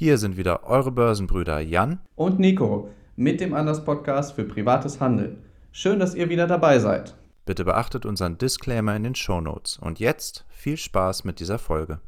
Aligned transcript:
Hier 0.00 0.16
sind 0.16 0.38
wieder 0.38 0.64
eure 0.64 0.92
Börsenbrüder 0.92 1.60
Jan 1.60 2.00
und 2.16 2.38
Nico 2.38 2.88
mit 3.16 3.38
dem 3.38 3.52
Anders 3.52 3.84
Podcast 3.84 4.32
für 4.32 4.44
privates 4.44 4.98
Handeln. 4.98 5.44
Schön, 5.72 5.98
dass 5.98 6.14
ihr 6.14 6.30
wieder 6.30 6.46
dabei 6.46 6.78
seid. 6.78 7.14
Bitte 7.44 7.66
beachtet 7.66 8.06
unseren 8.06 8.38
Disclaimer 8.38 8.96
in 8.96 9.02
den 9.02 9.14
Show 9.14 9.42
Notes. 9.42 9.76
Und 9.76 10.00
jetzt 10.00 10.46
viel 10.48 10.78
Spaß 10.78 11.24
mit 11.24 11.38
dieser 11.38 11.58
Folge. 11.58 12.00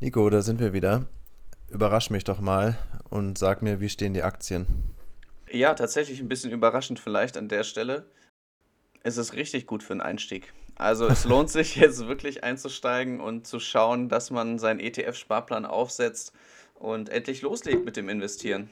Nico, 0.00 0.30
da 0.30 0.40
sind 0.40 0.58
wir 0.58 0.72
wieder. 0.72 1.04
Überrasch 1.68 2.08
mich 2.08 2.24
doch 2.24 2.40
mal 2.40 2.78
und 3.10 3.36
sag 3.36 3.60
mir, 3.60 3.82
wie 3.82 3.90
stehen 3.90 4.14
die 4.14 4.22
Aktien? 4.22 4.94
Ja, 5.52 5.74
tatsächlich 5.74 6.18
ein 6.20 6.28
bisschen 6.28 6.50
überraschend 6.50 6.98
vielleicht 6.98 7.36
an 7.36 7.48
der 7.48 7.62
Stelle. 7.62 8.06
Es 9.02 9.18
ist 9.18 9.34
richtig 9.34 9.66
gut 9.66 9.82
für 9.82 9.92
einen 9.92 10.00
Einstieg. 10.00 10.54
Also 10.80 11.06
es 11.08 11.26
lohnt 11.26 11.50
sich 11.50 11.76
jetzt 11.76 12.06
wirklich 12.08 12.42
einzusteigen 12.42 13.20
und 13.20 13.46
zu 13.46 13.60
schauen, 13.60 14.08
dass 14.08 14.30
man 14.30 14.58
seinen 14.58 14.80
ETF-Sparplan 14.80 15.66
aufsetzt 15.66 16.32
und 16.74 17.10
endlich 17.10 17.42
loslegt 17.42 17.84
mit 17.84 17.98
dem 17.98 18.08
Investieren. 18.08 18.70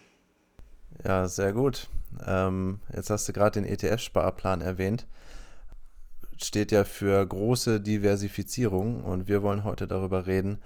Ja, 1.04 1.28
sehr 1.28 1.52
gut. 1.52 1.88
Ähm, 2.26 2.80
jetzt 2.94 3.10
hast 3.10 3.28
du 3.28 3.34
gerade 3.34 3.60
den 3.60 3.70
ETF-Sparplan 3.70 4.62
erwähnt. 4.62 5.06
Steht 6.42 6.72
ja 6.72 6.84
für 6.84 7.24
große 7.26 7.78
Diversifizierung 7.78 9.04
und 9.04 9.28
wir 9.28 9.42
wollen 9.42 9.64
heute 9.64 9.86
darüber 9.86 10.26
reden, 10.26 10.62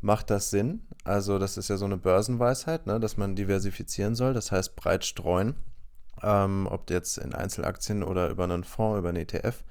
macht 0.00 0.30
das 0.30 0.48
Sinn? 0.48 0.86
Also 1.04 1.38
das 1.38 1.58
ist 1.58 1.68
ja 1.68 1.76
so 1.76 1.84
eine 1.84 1.98
Börsenweisheit, 1.98 2.86
ne, 2.86 2.98
dass 2.98 3.18
man 3.18 3.36
diversifizieren 3.36 4.14
soll, 4.14 4.32
das 4.32 4.50
heißt 4.50 4.74
breit 4.74 5.04
streuen, 5.04 5.54
ähm, 6.22 6.66
ob 6.70 6.88
jetzt 6.88 7.18
in 7.18 7.34
Einzelaktien 7.34 8.02
oder 8.02 8.30
über 8.30 8.44
einen 8.44 8.64
Fonds, 8.64 8.98
über 9.00 9.10
einen 9.10 9.18
ETF. 9.18 9.64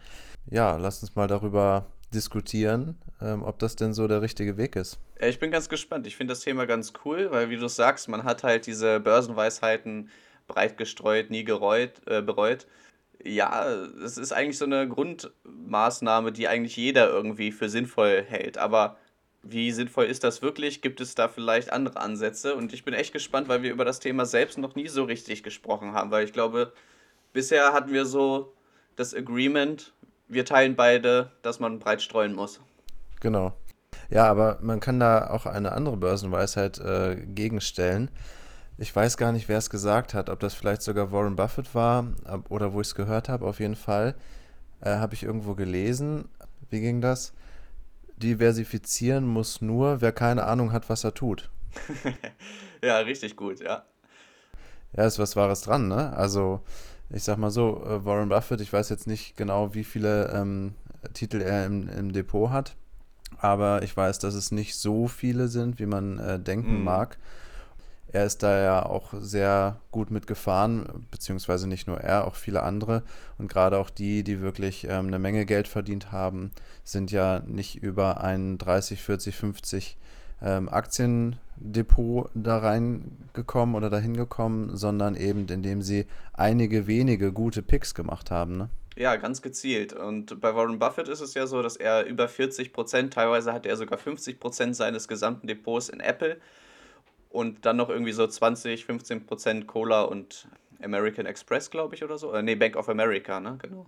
Ja, 0.50 0.77
lass 0.77 1.02
uns 1.02 1.16
mal 1.16 1.28
darüber 1.28 1.86
diskutieren, 2.14 2.97
ähm, 3.22 3.44
ob 3.44 3.59
das 3.59 3.75
denn 3.75 3.94
so 3.94 4.08
der 4.08 4.22
richtige 4.22 4.58
Weg 4.58 4.75
ist. 4.75 5.00
Ich 5.20 5.39
bin 5.39 5.52
ganz 5.52 5.70
gespannt. 5.70 6.08
Ich 6.08 6.17
finde 6.17 6.31
das 6.31 6.42
Thema 6.42 6.66
ganz 6.66 6.94
cool, 7.06 7.30
weil 7.31 7.50
wie 7.50 7.58
du 7.58 7.67
sagst, 7.67 8.09
man 8.09 8.23
hat 8.23 8.44
halt 8.44 8.66
diese 8.66 9.00
Börsenweisheiten 9.00 10.09
breit 10.48 10.78
gestreut, 10.78 11.30
nie 11.30 11.44
gereut, 11.44 12.02
äh, 12.08 12.22
bereut. 12.22 12.67
Ja, 13.23 13.66
es 14.03 14.17
ist 14.17 14.33
eigentlich 14.33 14.58
so 14.58 14.66
eine 14.66 14.88
Grundmaßnahme, 14.88 16.31
die 16.31 16.48
eigentlich 16.48 16.76
jeder 16.76 17.08
irgendwie 17.09 17.52
für 17.52 17.70
sinnvoll 17.70 18.23
hält. 18.28 18.58
Aber 18.58 18.98
wie 19.44 19.72
sinnvoll 19.72 20.05
ist 20.05 20.23
das 20.23 20.42
wirklich? 20.42 20.81
Gibt 20.81 21.02
es 21.02 21.16
da 21.16 21.28
vielleicht 21.28 21.72
andere 21.72 22.00
Ansätze? 22.00 22.55
Und 22.55 22.73
ich 22.73 22.83
bin 22.83 22.94
echt 22.94 23.14
gespannt, 23.14 23.48
weil 23.48 23.64
wir 23.64 23.72
über 23.72 23.86
das 23.86 24.00
Thema 24.00 24.26
selbst 24.26 24.58
noch 24.58 24.76
nie 24.76 24.88
so 24.88 25.03
richtig 25.03 25.44
gesprochen 25.44 25.94
haben, 25.94 26.11
weil 26.11 26.26
ich 26.26 26.33
glaube, 26.33 26.73
bisher 27.31 27.73
hatten 27.73 27.94
wir 27.94 28.05
so 28.05 28.53
das 28.95 29.14
Agreement, 29.14 29.94
wir 30.31 30.45
teilen 30.45 30.75
beide, 30.75 31.31
dass 31.41 31.59
man 31.59 31.79
breit 31.79 32.01
streuen 32.01 32.33
muss. 32.33 32.59
Genau. 33.19 33.53
Ja, 34.09 34.25
aber 34.25 34.57
man 34.61 34.79
kann 34.79 34.99
da 34.99 35.29
auch 35.29 35.45
eine 35.45 35.71
andere 35.71 35.97
Börsenweisheit 35.97 36.79
äh, 36.79 37.15
gegenstellen. 37.15 38.09
Ich 38.77 38.95
weiß 38.95 39.17
gar 39.17 39.31
nicht, 39.31 39.47
wer 39.47 39.57
es 39.57 39.69
gesagt 39.69 40.13
hat, 40.13 40.29
ob 40.29 40.39
das 40.39 40.53
vielleicht 40.53 40.81
sogar 40.81 41.11
Warren 41.11 41.35
Buffett 41.35 41.75
war 41.75 42.07
oder 42.49 42.73
wo 42.73 42.81
ich 42.81 42.87
es 42.87 42.95
gehört 42.95 43.29
habe. 43.29 43.45
Auf 43.45 43.59
jeden 43.59 43.75
Fall 43.75 44.15
äh, 44.81 44.95
habe 44.95 45.13
ich 45.13 45.23
irgendwo 45.23 45.53
gelesen. 45.53 46.29
Wie 46.69 46.81
ging 46.81 47.02
das? 47.02 47.33
diversifizieren 48.21 49.27
muss 49.27 49.61
nur, 49.61 50.02
wer 50.02 50.11
keine 50.11 50.45
Ahnung 50.45 50.71
hat, 50.71 50.89
was 50.89 51.03
er 51.03 51.13
tut. 51.13 51.49
ja, 52.83 52.97
richtig 52.99 53.35
gut, 53.35 53.59
ja. 53.59 53.83
Ja, 54.95 55.05
ist 55.05 55.19
was 55.19 55.35
Wahres 55.35 55.61
dran, 55.61 55.87
ne? 55.87 56.13
Also, 56.15 56.61
ich 57.14 57.23
sag 57.23 57.38
mal 57.38 57.52
so, 57.52 57.84
äh, 57.86 58.06
Warren 58.06 58.30
Buffett, 58.30 58.62
ich 58.62 58.72
weiß 58.72 58.90
jetzt 58.90 59.08
nicht 59.08 59.36
genau, 59.38 59.73
wie 59.73 59.84
viele 59.84 60.31
ähm, 60.34 60.73
Titel 61.14 61.42
er 61.42 61.66
im, 61.66 61.90
im, 61.90 62.14
Depot 62.14 62.50
hat, 62.50 62.76
aber 63.38 63.84
ich 63.84 63.95
weiß, 63.95 64.20
dass 64.20 64.34
es 64.34 64.52
nicht 64.52 64.76
so 64.76 65.08
viele 65.08 65.48
sind, 65.48 65.80
wie 65.80 65.86
man 65.86 66.20
äh, 66.20 66.39
denken 66.39 66.80
mhm. 66.80 66.83
mag. 66.83 67.17
Er 68.14 68.26
ist 68.26 68.44
da 68.44 68.61
ja 68.61 68.86
auch 68.86 69.14
sehr 69.20 69.80
gut 69.89 70.11
mitgefahren, 70.11 71.08
beziehungsweise 71.11 71.67
nicht 71.67 71.88
nur 71.88 72.02
er, 72.02 72.27
auch 72.27 72.36
viele 72.36 72.61
andere. 72.61 73.04
Und 73.38 73.48
gerade 73.48 73.77
auch 73.77 73.89
die, 73.89 74.23
die 74.23 74.42
wirklich 74.42 74.83
ähm, 74.83 75.08
eine 75.08 75.17
Menge 75.17 75.45
Geld 75.45 75.70
verdient 75.70 76.11
haben, 76.11 76.52
sind 76.83 77.11
ja 77.11 77.42
nicht 77.48 77.82
über 77.82 78.21
ein 78.21 78.58
30, 78.58 79.02
40, 79.02 79.36
50 79.38 79.98
ähm, 80.41 80.69
Aktiendepot 80.69 82.29
da 82.33 82.57
reingekommen 82.57 83.75
oder 83.75 83.89
dahin 83.89 84.15
gekommen, 84.15 84.75
sondern 84.75 85.15
eben 85.15 85.47
indem 85.47 85.81
sie 85.81 86.05
einige 86.33 86.87
wenige 86.87 87.31
gute 87.31 87.61
Picks 87.61 87.93
gemacht 87.93 88.31
haben. 88.31 88.57
Ne? 88.57 88.69
Ja, 88.95 89.15
ganz 89.15 89.41
gezielt. 89.41 89.93
Und 89.93 90.41
bei 90.41 90.53
Warren 90.55 90.79
Buffett 90.79 91.07
ist 91.07 91.21
es 91.21 91.33
ja 91.33 91.47
so, 91.47 91.61
dass 91.61 91.77
er 91.77 92.05
über 92.05 92.27
40 92.27 92.73
Prozent, 92.73 93.13
teilweise 93.13 93.53
hat 93.53 93.65
er 93.65 93.77
sogar 93.77 93.97
50 93.97 94.39
Prozent 94.39 94.75
seines 94.75 95.07
gesamten 95.07 95.47
Depots 95.47 95.89
in 95.89 95.99
Apple 95.99 96.37
und 97.29 97.65
dann 97.65 97.77
noch 97.77 97.89
irgendwie 97.89 98.11
so 98.11 98.27
20, 98.27 98.85
15 98.85 99.25
Prozent 99.25 99.67
Cola 99.67 100.02
und 100.02 100.47
American 100.83 101.25
Express, 101.25 101.69
glaube 101.69 101.95
ich, 101.95 102.03
oder 102.03 102.17
so. 102.17 102.33
Äh, 102.33 102.43
nee, 102.43 102.55
Bank 102.55 102.75
of 102.75 102.89
America, 102.89 103.39
ne? 103.39 103.58
Genau. 103.61 103.85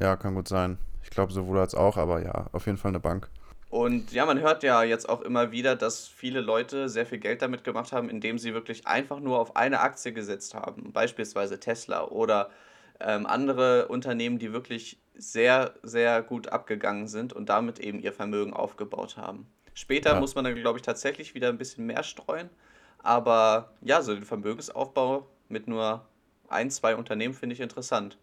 Ja, 0.00 0.16
kann 0.16 0.34
gut 0.34 0.48
sein. 0.48 0.78
Ich 1.02 1.10
glaube 1.10 1.32
sowohl 1.32 1.58
als 1.58 1.74
auch, 1.74 1.96
aber 1.96 2.22
ja, 2.22 2.48
auf 2.52 2.66
jeden 2.66 2.78
Fall 2.78 2.90
eine 2.90 3.00
Bank. 3.00 3.28
Und 3.70 4.10
ja, 4.10 4.26
man 4.26 4.40
hört 4.40 4.64
ja 4.64 4.82
jetzt 4.82 5.08
auch 5.08 5.20
immer 5.20 5.52
wieder, 5.52 5.76
dass 5.76 6.08
viele 6.08 6.40
Leute 6.40 6.88
sehr 6.88 7.06
viel 7.06 7.18
Geld 7.18 7.40
damit 7.40 7.62
gemacht 7.62 7.92
haben, 7.92 8.10
indem 8.10 8.36
sie 8.36 8.52
wirklich 8.52 8.88
einfach 8.88 9.20
nur 9.20 9.38
auf 9.38 9.54
eine 9.54 9.78
Aktie 9.80 10.12
gesetzt 10.12 10.54
haben. 10.54 10.92
Beispielsweise 10.92 11.60
Tesla 11.60 12.04
oder 12.04 12.50
ähm, 12.98 13.26
andere 13.26 13.86
Unternehmen, 13.86 14.40
die 14.40 14.52
wirklich 14.52 14.98
sehr, 15.14 15.74
sehr 15.84 16.20
gut 16.22 16.48
abgegangen 16.48 17.06
sind 17.06 17.32
und 17.32 17.48
damit 17.48 17.78
eben 17.78 18.00
ihr 18.00 18.12
Vermögen 18.12 18.52
aufgebaut 18.52 19.16
haben. 19.16 19.46
Später 19.74 20.14
ja. 20.14 20.20
muss 20.20 20.34
man 20.34 20.44
dann, 20.44 20.56
glaube 20.56 20.78
ich, 20.78 20.82
tatsächlich 20.82 21.34
wieder 21.34 21.48
ein 21.48 21.58
bisschen 21.58 21.86
mehr 21.86 22.02
streuen. 22.02 22.50
Aber 22.98 23.72
ja, 23.82 24.02
so 24.02 24.14
den 24.14 24.24
Vermögensaufbau 24.24 25.28
mit 25.48 25.68
nur 25.68 26.04
ein, 26.48 26.70
zwei 26.70 26.96
Unternehmen 26.96 27.34
finde 27.34 27.54
ich 27.54 27.60
interessant. 27.60 28.18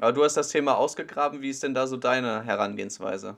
Aber 0.00 0.12
du 0.12 0.24
hast 0.24 0.36
das 0.36 0.48
Thema 0.48 0.76
ausgegraben. 0.76 1.40
Wie 1.40 1.50
ist 1.50 1.62
denn 1.62 1.72
da 1.72 1.86
so 1.86 1.96
deine 1.96 2.42
Herangehensweise? 2.42 3.36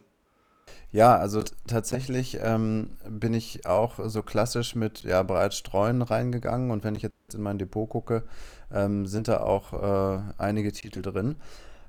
Ja, 0.90 1.16
also 1.16 1.42
tatsächlich 1.66 2.38
ähm, 2.42 2.90
bin 3.08 3.34
ich 3.34 3.66
auch 3.66 3.98
so 4.06 4.22
klassisch 4.22 4.74
mit 4.74 5.02
ja, 5.02 5.22
bereits 5.22 5.58
Streuen 5.58 6.00
reingegangen 6.00 6.70
und 6.70 6.82
wenn 6.82 6.94
ich 6.94 7.02
jetzt 7.02 7.34
in 7.34 7.42
mein 7.42 7.58
Depot 7.58 7.88
gucke, 7.88 8.24
ähm, 8.72 9.06
sind 9.06 9.28
da 9.28 9.40
auch 9.40 9.72
äh, 9.74 10.20
einige 10.38 10.72
Titel 10.72 11.02
drin. 11.02 11.36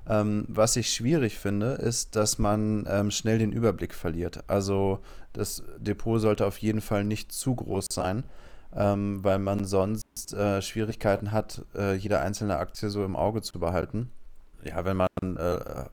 Ähm, 0.08 0.44
was 0.48 0.76
ich 0.76 0.92
schwierig 0.92 1.38
finde, 1.38 1.72
ist, 1.72 2.16
dass 2.16 2.38
man 2.38 2.86
ähm, 2.88 3.10
schnell 3.10 3.38
den 3.38 3.52
Überblick 3.52 3.94
verliert. 3.94 4.44
Also 4.48 5.00
das 5.32 5.62
Depot 5.78 6.20
sollte 6.20 6.46
auf 6.46 6.58
jeden 6.58 6.80
Fall 6.80 7.04
nicht 7.04 7.32
zu 7.32 7.54
groß 7.54 7.86
sein, 7.90 8.24
ähm, 8.74 9.22
weil 9.24 9.38
man 9.38 9.64
sonst 9.64 10.34
äh, 10.34 10.60
Schwierigkeiten 10.62 11.32
hat, 11.32 11.64
äh, 11.74 11.94
jede 11.94 12.20
einzelne 12.20 12.58
Aktie 12.58 12.90
so 12.90 13.04
im 13.04 13.16
Auge 13.16 13.42
zu 13.42 13.58
behalten. 13.58 14.10
Ja, 14.64 14.84
wenn 14.84 14.96
man 14.96 15.08
äh, 15.36 15.84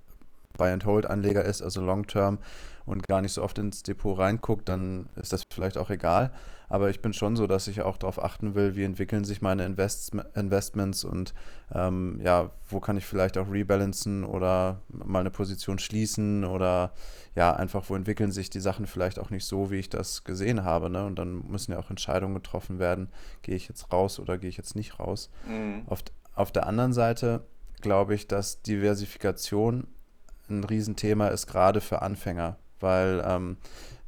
Buy-and-Hold-Anleger 0.57 1.43
ist, 1.45 1.61
also 1.61 1.81
Long-Term 1.81 2.39
und 2.85 3.07
gar 3.07 3.21
nicht 3.21 3.33
so 3.33 3.43
oft 3.43 3.59
ins 3.59 3.83
Depot 3.83 4.17
reinguckt, 4.17 4.69
dann 4.69 5.09
ist 5.15 5.33
das 5.33 5.43
vielleicht 5.51 5.77
auch 5.77 5.89
egal. 5.89 6.31
Aber 6.69 6.89
ich 6.89 7.01
bin 7.01 7.13
schon 7.13 7.35
so, 7.35 7.47
dass 7.47 7.67
ich 7.67 7.81
auch 7.81 7.97
darauf 7.97 8.21
achten 8.21 8.55
will, 8.55 8.75
wie 8.75 8.83
entwickeln 8.83 9.23
sich 9.23 9.41
meine 9.41 9.65
Invest 9.65 10.13
Investments 10.35 11.03
und 11.03 11.33
ähm, 11.73 12.19
ja, 12.23 12.51
wo 12.69 12.79
kann 12.79 12.97
ich 12.97 13.05
vielleicht 13.05 13.37
auch 13.37 13.51
rebalancen 13.51 14.25
oder 14.25 14.81
mal 14.89 15.19
eine 15.19 15.31
Position 15.31 15.79
schließen 15.79 16.43
oder 16.43 16.93
ja, 17.35 17.53
einfach, 17.53 17.89
wo 17.89 17.95
entwickeln 17.95 18.31
sich 18.31 18.49
die 18.49 18.59
Sachen 18.59 18.85
vielleicht 18.85 19.19
auch 19.19 19.29
nicht 19.29 19.45
so, 19.45 19.71
wie 19.71 19.77
ich 19.77 19.89
das 19.89 20.23
gesehen 20.23 20.63
habe. 20.63 20.89
Ne? 20.89 21.05
Und 21.05 21.19
dann 21.19 21.45
müssen 21.47 21.71
ja 21.71 21.79
auch 21.79 21.89
Entscheidungen 21.89 22.35
getroffen 22.35 22.79
werden, 22.79 23.09
gehe 23.43 23.55
ich 23.55 23.67
jetzt 23.69 23.91
raus 23.91 24.19
oder 24.19 24.37
gehe 24.37 24.49
ich 24.49 24.57
jetzt 24.57 24.75
nicht 24.75 24.99
raus. 24.99 25.29
Mhm. 25.47 25.83
Auf, 25.87 25.99
auf 26.35 26.51
der 26.51 26.67
anderen 26.67 26.93
Seite 26.93 27.45
glaube 27.81 28.15
ich, 28.15 28.27
dass 28.27 28.61
Diversifikation 28.61 29.87
ein 30.49 30.63
Riesenthema 30.63 31.27
ist, 31.27 31.47
gerade 31.47 31.81
für 31.81 32.01
Anfänger, 32.01 32.57
weil 32.79 33.23
ähm, 33.25 33.57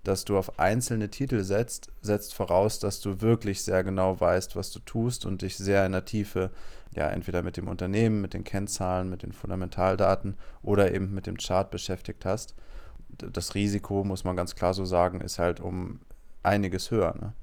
dass 0.04 0.26
du 0.26 0.38
auf 0.38 0.60
einzelne 0.60 1.10
Titel 1.10 1.44
setzt, 1.44 1.92
setzt 2.02 2.34
voraus, 2.34 2.80
dass 2.80 3.02
du 3.02 3.22
wirklich 3.22 3.64
sehr 3.64 3.84
genau 3.84 4.20
weißt, 4.20 4.56
was 4.56 4.72
du 4.72 4.80
tust 4.80 5.26
und 5.26 5.42
dich 5.42 5.58
sehr 5.58 5.86
in 5.86 5.92
der 5.92 6.06
Tiefe, 6.06 6.52
ja, 6.96 7.10
entweder 7.10 7.44
mit 7.44 7.58
dem 7.58 7.68
Unternehmen, 7.68 8.22
mit 8.22 8.34
den 8.34 8.44
Kennzahlen, 8.44 9.10
mit 9.10 9.24
den 9.24 9.34
Fundamentaldaten 9.34 10.38
oder 10.62 10.94
eben 10.94 11.14
mit 11.14 11.28
dem 11.28 11.38
Chart 11.38 11.70
beschäftigt 11.70 12.26
hast. 12.26 12.56
Das 13.10 13.56
Risiko, 13.56 14.04
muss 14.04 14.24
man 14.24 14.36
ganz 14.36 14.56
klar 14.56 14.74
so 14.74 14.86
sagen, 14.86 15.22
ist 15.22 15.40
halt 15.40 15.60
um 15.60 16.00
einiges 16.44 16.90
höher. 16.92 17.16
Ne? 17.20 17.34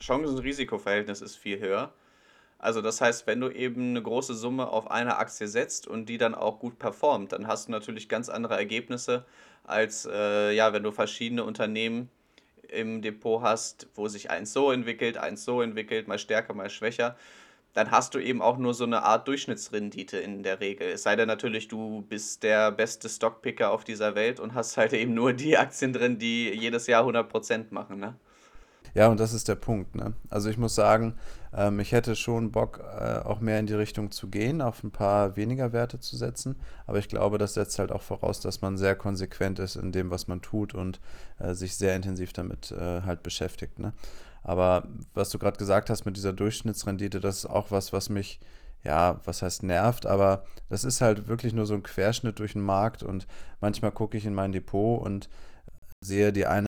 Chancen-Risiko-Verhältnis 0.00 1.20
ist 1.20 1.36
viel 1.36 1.60
höher. 1.60 1.92
Also 2.58 2.82
das 2.82 3.00
heißt, 3.00 3.26
wenn 3.26 3.40
du 3.40 3.50
eben 3.50 3.90
eine 3.90 4.02
große 4.02 4.34
Summe 4.34 4.68
auf 4.68 4.90
eine 4.90 5.18
Aktie 5.18 5.46
setzt 5.46 5.86
und 5.86 6.06
die 6.06 6.18
dann 6.18 6.34
auch 6.34 6.58
gut 6.58 6.78
performt, 6.78 7.32
dann 7.32 7.46
hast 7.46 7.68
du 7.68 7.72
natürlich 7.72 8.08
ganz 8.08 8.28
andere 8.28 8.56
Ergebnisse, 8.56 9.24
als 9.64 10.08
äh, 10.10 10.52
ja, 10.52 10.72
wenn 10.72 10.82
du 10.82 10.90
verschiedene 10.90 11.44
Unternehmen 11.44 12.10
im 12.68 13.00
Depot 13.00 13.42
hast, 13.42 13.86
wo 13.94 14.08
sich 14.08 14.30
eins 14.30 14.52
so 14.52 14.72
entwickelt, 14.72 15.18
eins 15.18 15.44
so 15.44 15.62
entwickelt, 15.62 16.08
mal 16.08 16.18
stärker, 16.18 16.52
mal 16.52 16.68
schwächer. 16.68 17.16
Dann 17.74 17.90
hast 17.90 18.14
du 18.14 18.18
eben 18.18 18.42
auch 18.42 18.58
nur 18.58 18.74
so 18.74 18.84
eine 18.84 19.02
Art 19.04 19.28
Durchschnittsrendite 19.28 20.18
in 20.18 20.42
der 20.42 20.60
Regel. 20.60 20.88
Es 20.88 21.04
sei 21.04 21.14
denn 21.14 21.28
natürlich, 21.28 21.68
du 21.68 22.02
bist 22.08 22.42
der 22.42 22.72
beste 22.72 23.08
Stockpicker 23.08 23.70
auf 23.70 23.84
dieser 23.84 24.14
Welt 24.16 24.40
und 24.40 24.54
hast 24.54 24.76
halt 24.76 24.92
eben 24.94 25.14
nur 25.14 25.32
die 25.32 25.56
Aktien 25.56 25.92
drin, 25.92 26.18
die 26.18 26.50
jedes 26.50 26.88
Jahr 26.88 27.04
100% 27.04 27.66
machen. 27.70 28.00
Ne? 28.00 28.16
Ja, 28.94 29.08
und 29.08 29.20
das 29.20 29.32
ist 29.32 29.48
der 29.48 29.54
Punkt. 29.54 29.94
Ne? 29.94 30.14
Also 30.28 30.50
ich 30.50 30.58
muss 30.58 30.74
sagen, 30.74 31.14
ähm, 31.56 31.80
ich 31.80 31.92
hätte 31.92 32.16
schon 32.16 32.52
Bock, 32.52 32.80
äh, 32.80 33.18
auch 33.18 33.40
mehr 33.40 33.58
in 33.58 33.66
die 33.66 33.74
Richtung 33.74 34.10
zu 34.10 34.28
gehen, 34.28 34.60
auf 34.60 34.82
ein 34.82 34.90
paar 34.90 35.36
weniger 35.36 35.72
Werte 35.72 36.00
zu 36.00 36.16
setzen. 36.16 36.56
Aber 36.86 36.98
ich 36.98 37.08
glaube, 37.08 37.38
das 37.38 37.54
setzt 37.54 37.78
halt 37.78 37.92
auch 37.92 38.02
voraus, 38.02 38.40
dass 38.40 38.60
man 38.60 38.76
sehr 38.76 38.94
konsequent 38.94 39.58
ist 39.58 39.76
in 39.76 39.92
dem, 39.92 40.10
was 40.10 40.28
man 40.28 40.42
tut 40.42 40.74
und 40.74 41.00
äh, 41.38 41.54
sich 41.54 41.76
sehr 41.76 41.96
intensiv 41.96 42.32
damit 42.32 42.72
äh, 42.72 43.02
halt 43.02 43.22
beschäftigt. 43.22 43.78
Ne? 43.78 43.92
Aber 44.42 44.86
was 45.14 45.30
du 45.30 45.38
gerade 45.38 45.58
gesagt 45.58 45.90
hast 45.90 46.04
mit 46.04 46.16
dieser 46.16 46.32
Durchschnittsrendite, 46.32 47.20
das 47.20 47.38
ist 47.38 47.46
auch 47.46 47.70
was, 47.70 47.92
was 47.92 48.08
mich 48.08 48.40
ja, 48.84 49.20
was 49.24 49.42
heißt 49.42 49.64
nervt, 49.64 50.06
aber 50.06 50.44
das 50.68 50.84
ist 50.84 51.00
halt 51.00 51.26
wirklich 51.26 51.52
nur 51.52 51.66
so 51.66 51.74
ein 51.74 51.82
Querschnitt 51.82 52.38
durch 52.38 52.52
den 52.52 52.62
Markt 52.62 53.02
und 53.02 53.26
manchmal 53.60 53.90
gucke 53.90 54.16
ich 54.16 54.24
in 54.24 54.34
mein 54.34 54.52
Depot 54.52 55.04
und 55.04 55.28
sehe, 56.00 56.32
die 56.32 56.46
eine 56.46 56.67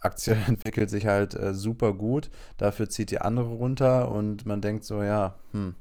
Aktie 0.00 0.36
entwickelt 0.46 0.90
sich 0.90 1.06
halt 1.06 1.34
äh, 1.34 1.54
super 1.54 1.92
gut, 1.92 2.30
dafür 2.58 2.88
zieht 2.88 3.10
die 3.10 3.20
andere 3.20 3.48
runter 3.48 4.10
und 4.10 4.46
man 4.46 4.60
denkt 4.60 4.84
so, 4.84 5.02
ja, 5.02 5.34
hm, 5.52 5.74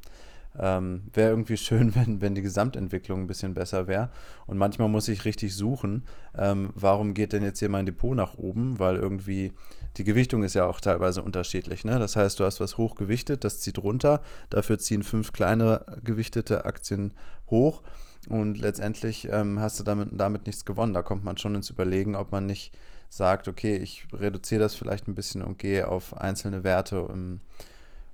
ähm, 0.58 1.04
wäre 1.14 1.30
irgendwie 1.30 1.58
schön, 1.58 1.96
wenn, 1.96 2.22
wenn 2.22 2.36
die 2.36 2.42
Gesamtentwicklung 2.42 3.22
ein 3.22 3.28
bisschen 3.28 3.54
besser 3.54 3.88
wäre. 3.88 4.10
Und 4.48 4.58
manchmal 4.58 4.90
muss 4.90 5.08
ich 5.08 5.26
richtig 5.26 5.56
suchen, 5.56 6.04
ähm, 6.38 6.70
warum 6.76 7.14
geht 7.14 7.34
denn 7.34 7.44
jetzt 7.44 7.60
hier 7.60 7.70
mein 7.70 7.86
Depot 7.86 8.16
nach 8.16 8.38
oben, 8.38 8.80
weil 8.80 8.96
irgendwie 8.96 9.52
die 9.98 10.04
Gewichtung 10.04 10.44
ist 10.44 10.56
ja 10.56 10.66
auch 10.66 10.82
teilweise 10.82 11.22
unterschiedlich. 11.22 11.86
Ne? 11.86 12.00
Das 12.00 12.16
heißt, 12.16 12.40
du 12.40 12.44
hast 12.44 12.60
was 12.60 12.78
hochgewichtet, 12.78 13.44
das 13.44 13.60
zieht 13.60 13.78
runter, 13.80 14.22
dafür 14.50 14.78
ziehen 14.78 15.04
fünf 15.04 15.32
kleine 15.32 15.86
gewichtete 16.04 16.66
Aktien 16.66 17.14
hoch. 17.50 17.82
Und 18.28 18.58
letztendlich 18.58 19.28
ähm, 19.32 19.60
hast 19.60 19.80
du 19.80 19.84
damit, 19.84 20.10
damit 20.14 20.48
nichts 20.48 20.66
gewonnen. 20.66 20.94
Da 20.94 21.04
kommt 21.04 21.24
man 21.24 21.38
schon 21.38 21.56
ins 21.56 21.70
Überlegen, 21.70 22.16
ob 22.16 22.32
man 22.32 22.48
nicht 22.48 22.76
sagt, 23.10 23.48
okay, 23.48 23.78
ich 23.78 24.06
reduziere 24.14 24.62
das 24.62 24.76
vielleicht 24.76 25.08
ein 25.08 25.16
bisschen 25.16 25.42
und 25.42 25.60
gehe 25.60 25.88
auf 25.88 26.16
einzelne 26.18 26.64
Werte, 26.64 27.02
um, 27.02 27.40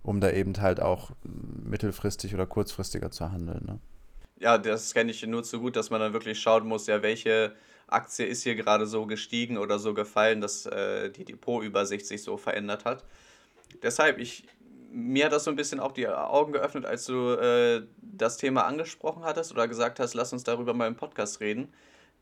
um 0.03 0.21
da 0.21 0.31
eben 0.31 0.59
halt 0.61 0.79
auch 0.79 1.11
mittelfristig 1.23 2.33
oder 2.33 2.45
kurzfristiger 2.45 3.11
zu 3.11 3.31
handeln. 3.31 3.65
Ne? 3.65 3.79
Ja, 4.39 4.57
das 4.57 4.93
kenne 4.93 5.11
ich 5.11 5.25
nur 5.25 5.43
zu 5.43 5.59
gut, 5.59 5.75
dass 5.75 5.89
man 5.89 5.99
dann 5.99 6.13
wirklich 6.13 6.39
schauen 6.39 6.67
muss, 6.67 6.87
ja, 6.87 7.01
welche 7.01 7.53
Aktie 7.87 8.25
ist 8.25 8.43
hier 8.43 8.55
gerade 8.55 8.85
so 8.87 9.05
gestiegen 9.05 9.57
oder 9.57 9.79
so 9.79 9.93
gefallen, 9.93 10.41
dass 10.41 10.65
äh, 10.65 11.09
die 11.09 11.25
Depotübersicht 11.25 12.05
sich 12.05 12.23
so 12.23 12.37
verändert 12.37 12.85
hat. 12.85 13.03
Deshalb, 13.83 14.17
ich 14.17 14.47
mir 14.91 15.25
hat 15.25 15.31
das 15.31 15.45
so 15.45 15.51
ein 15.51 15.55
bisschen 15.55 15.79
auch 15.79 15.93
die 15.93 16.07
Augen 16.07 16.51
geöffnet, 16.51 16.85
als 16.85 17.05
du 17.05 17.31
äh, 17.31 17.83
das 18.01 18.37
Thema 18.37 18.65
angesprochen 18.65 19.23
hattest 19.23 19.51
oder 19.51 19.67
gesagt 19.67 19.99
hast, 19.99 20.13
lass 20.13 20.33
uns 20.33 20.43
darüber 20.43 20.73
mal 20.73 20.87
im 20.87 20.95
Podcast 20.95 21.39
reden. 21.39 21.73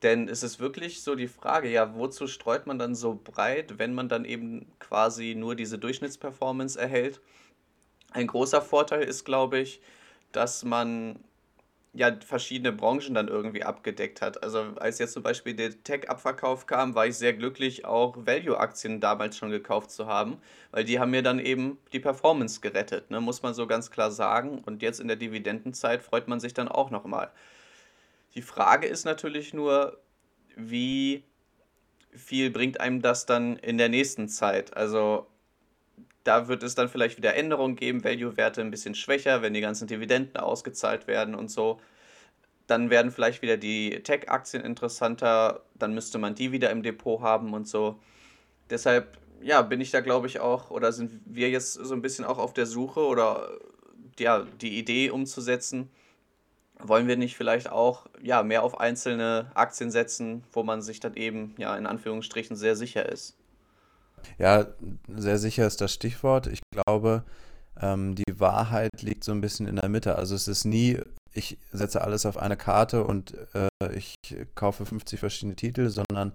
Denn 0.03 0.29
es 0.29 0.43
ist 0.43 0.59
wirklich 0.59 1.03
so 1.03 1.15
die 1.15 1.27
Frage, 1.27 1.69
ja, 1.69 1.95
wozu 1.95 2.27
streut 2.27 2.67
man 2.67 2.79
dann 2.79 2.95
so 2.95 3.19
breit, 3.21 3.77
wenn 3.79 3.93
man 3.93 4.07
dann 4.07 4.25
eben 4.25 4.67
quasi 4.79 5.35
nur 5.35 5.55
diese 5.55 5.77
Durchschnittsperformance 5.77 6.79
erhält? 6.79 7.19
Ein 8.11 8.27
großer 8.27 8.61
Vorteil 8.61 9.03
ist, 9.03 9.25
glaube 9.25 9.59
ich, 9.59 9.81
dass 10.31 10.63
man 10.63 11.19
ja 11.93 12.15
verschiedene 12.25 12.71
Branchen 12.71 13.13
dann 13.13 13.27
irgendwie 13.27 13.63
abgedeckt 13.63 14.21
hat. 14.21 14.43
Also 14.43 14.59
als 14.77 14.99
jetzt 14.99 15.13
zum 15.13 15.23
Beispiel 15.23 15.55
der 15.55 15.83
Tech-Abverkauf 15.83 16.67
kam, 16.67 16.95
war 16.95 17.07
ich 17.07 17.17
sehr 17.17 17.33
glücklich, 17.33 17.85
auch 17.85 18.15
Value-Aktien 18.17 18.99
damals 18.99 19.37
schon 19.37 19.49
gekauft 19.49 19.91
zu 19.91 20.05
haben, 20.05 20.37
weil 20.71 20.83
die 20.83 20.99
haben 20.99 21.11
mir 21.11 21.23
dann 21.23 21.39
eben 21.39 21.77
die 21.91 21.99
Performance 21.99 22.61
gerettet, 22.61 23.09
ne? 23.09 23.19
muss 23.21 23.41
man 23.41 23.53
so 23.53 23.65
ganz 23.67 23.89
klar 23.91 24.11
sagen. 24.11 24.61
Und 24.65 24.81
jetzt 24.81 24.99
in 24.99 25.07
der 25.07 25.17
Dividendenzeit 25.17 26.03
freut 26.03 26.27
man 26.27 26.39
sich 26.39 26.53
dann 26.53 26.67
auch 26.67 26.91
nochmal. 26.91 27.31
Die 28.35 28.41
Frage 28.41 28.87
ist 28.87 29.05
natürlich 29.05 29.53
nur, 29.53 29.99
wie 30.55 31.23
viel 32.11 32.49
bringt 32.49 32.79
einem 32.79 33.01
das 33.01 33.25
dann 33.25 33.57
in 33.57 33.77
der 33.77 33.89
nächsten 33.89 34.27
Zeit? 34.29 34.75
Also 34.75 35.27
da 36.23 36.47
wird 36.47 36.63
es 36.63 36.75
dann 36.75 36.89
vielleicht 36.89 37.17
wieder 37.17 37.35
Änderungen 37.35 37.75
geben, 37.75 38.03
Value-Werte 38.03 38.61
ein 38.61 38.71
bisschen 38.71 38.95
schwächer, 38.95 39.41
wenn 39.41 39.53
die 39.53 39.61
ganzen 39.61 39.87
Dividenden 39.87 40.37
ausgezahlt 40.37 41.07
werden 41.07 41.33
und 41.33 41.49
so. 41.49 41.79
Dann 42.67 42.89
werden 42.89 43.11
vielleicht 43.11 43.41
wieder 43.41 43.57
die 43.57 44.01
Tech-Aktien 44.03 44.63
interessanter, 44.63 45.63
dann 45.75 45.93
müsste 45.93 46.19
man 46.19 46.35
die 46.35 46.51
wieder 46.51 46.69
im 46.69 46.83
Depot 46.83 47.21
haben 47.21 47.53
und 47.53 47.67
so. 47.67 47.99
Deshalb, 48.69 49.17
ja, 49.41 49.61
bin 49.63 49.81
ich 49.81 49.89
da, 49.91 50.01
glaube 50.01 50.27
ich, 50.27 50.39
auch, 50.39 50.69
oder 50.69 50.91
sind 50.91 51.19
wir 51.25 51.49
jetzt 51.49 51.73
so 51.73 51.93
ein 51.95 52.01
bisschen 52.01 52.25
auch 52.25 52.37
auf 52.37 52.53
der 52.53 52.67
Suche 52.67 52.99
oder 52.99 53.49
ja, 54.19 54.45
die 54.61 54.77
Idee 54.77 55.09
umzusetzen, 55.09 55.89
wollen 56.81 57.07
wir 57.07 57.17
nicht 57.17 57.35
vielleicht 57.35 57.69
auch 57.69 58.07
ja, 58.21 58.43
mehr 58.43 58.63
auf 58.63 58.79
einzelne 58.79 59.51
Aktien 59.53 59.91
setzen, 59.91 60.43
wo 60.51 60.63
man 60.63 60.81
sich 60.81 60.99
dann 60.99 61.15
eben 61.15 61.53
ja 61.57 61.75
in 61.75 61.85
Anführungsstrichen 61.85 62.55
sehr 62.55 62.75
sicher 62.75 63.07
ist? 63.07 63.35
Ja, 64.37 64.67
sehr 65.07 65.37
sicher 65.37 65.67
ist 65.67 65.81
das 65.81 65.93
Stichwort. 65.93 66.47
Ich 66.47 66.61
glaube, 66.71 67.23
ähm, 67.79 68.15
die 68.15 68.39
Wahrheit 68.39 69.01
liegt 69.01 69.23
so 69.23 69.31
ein 69.31 69.41
bisschen 69.41 69.67
in 69.67 69.77
der 69.77 69.89
Mitte. 69.89 70.15
Also 70.15 70.35
es 70.35 70.47
ist 70.47 70.65
nie, 70.65 70.99
ich 71.33 71.57
setze 71.71 72.01
alles 72.01 72.25
auf 72.25 72.37
eine 72.37 72.57
Karte 72.57 73.03
und 73.03 73.35
äh, 73.53 73.93
ich 73.93 74.15
kaufe 74.55 74.85
50 74.85 75.19
verschiedene 75.19 75.55
Titel, 75.55 75.89
sondern 75.89 76.33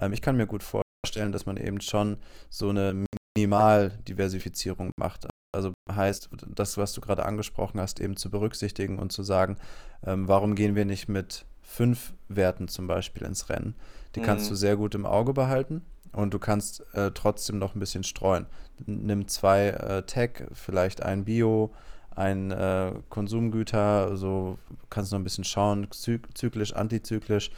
ähm, 0.00 0.12
ich 0.12 0.22
kann 0.22 0.36
mir 0.36 0.46
gut 0.46 0.62
vorstellen, 0.62 1.32
dass 1.32 1.46
man 1.46 1.56
eben 1.56 1.80
schon 1.80 2.18
so 2.50 2.70
eine 2.70 3.04
Minimaldiversifizierung 3.36 4.90
macht. 4.96 5.26
Also 5.56 5.72
heißt, 5.90 6.28
das, 6.54 6.76
was 6.76 6.92
du 6.92 7.00
gerade 7.00 7.24
angesprochen 7.24 7.80
hast, 7.80 7.98
eben 7.98 8.16
zu 8.16 8.30
berücksichtigen 8.30 8.98
und 8.98 9.10
zu 9.10 9.22
sagen, 9.22 9.56
ähm, 10.04 10.28
warum 10.28 10.54
gehen 10.54 10.74
wir 10.74 10.84
nicht 10.84 11.08
mit 11.08 11.46
fünf 11.62 12.12
Werten 12.28 12.68
zum 12.68 12.86
Beispiel 12.86 13.26
ins 13.26 13.48
Rennen? 13.48 13.74
Die 14.14 14.20
kannst 14.20 14.48
du 14.48 14.52
mhm. 14.52 14.58
sehr 14.58 14.76
gut 14.76 14.94
im 14.94 15.06
Auge 15.06 15.32
behalten 15.32 15.82
und 16.12 16.34
du 16.34 16.38
kannst 16.38 16.84
äh, 16.94 17.10
trotzdem 17.12 17.58
noch 17.58 17.74
ein 17.74 17.80
bisschen 17.80 18.04
streuen. 18.04 18.44
Nimm 18.84 19.28
zwei 19.28 19.68
äh, 19.68 20.02
Tech, 20.02 20.44
vielleicht 20.52 21.02
ein 21.02 21.24
Bio, 21.24 21.72
ein 22.14 22.50
äh, 22.50 22.92
Konsumgüter, 23.08 24.16
so 24.16 24.58
kannst 24.90 25.10
du 25.10 25.16
noch 25.16 25.20
ein 25.20 25.24
bisschen 25.24 25.44
schauen, 25.44 25.88
zyklisch, 25.90 26.74
antizyklisch. 26.74 27.50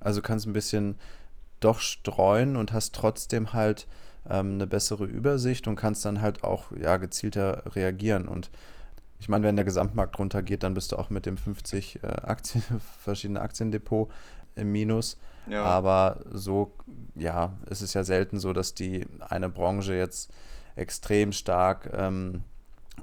Also 0.00 0.22
kannst 0.22 0.46
ein 0.46 0.54
bisschen 0.54 0.96
doch 1.60 1.80
streuen 1.80 2.56
und 2.56 2.72
hast 2.72 2.94
trotzdem 2.94 3.52
halt 3.52 3.86
ähm, 4.28 4.54
eine 4.54 4.66
bessere 4.66 5.04
Übersicht 5.04 5.66
und 5.66 5.76
kannst 5.76 6.04
dann 6.04 6.20
halt 6.20 6.44
auch 6.44 6.72
ja, 6.72 6.96
gezielter 6.96 7.64
reagieren. 7.74 8.28
Und 8.28 8.50
ich 9.18 9.28
meine, 9.28 9.46
wenn 9.46 9.56
der 9.56 9.64
Gesamtmarkt 9.64 10.18
runtergeht, 10.18 10.62
dann 10.62 10.74
bist 10.74 10.92
du 10.92 10.96
auch 10.96 11.10
mit 11.10 11.26
dem 11.26 11.36
50 11.36 12.02
äh, 12.02 12.06
Aktien, 12.06 12.62
verschiedene 13.00 13.40
Aktiendepot 13.40 14.10
im 14.54 14.72
Minus. 14.72 15.18
Ja. 15.48 15.64
Aber 15.64 16.20
so, 16.30 16.72
ja, 17.14 17.56
es 17.68 17.82
ist 17.82 17.94
ja 17.94 18.04
selten 18.04 18.38
so, 18.38 18.52
dass 18.52 18.74
die 18.74 19.06
eine 19.20 19.48
Branche 19.48 19.94
jetzt 19.94 20.32
extrem 20.76 21.32
stark 21.32 21.90
ähm, 21.92 22.42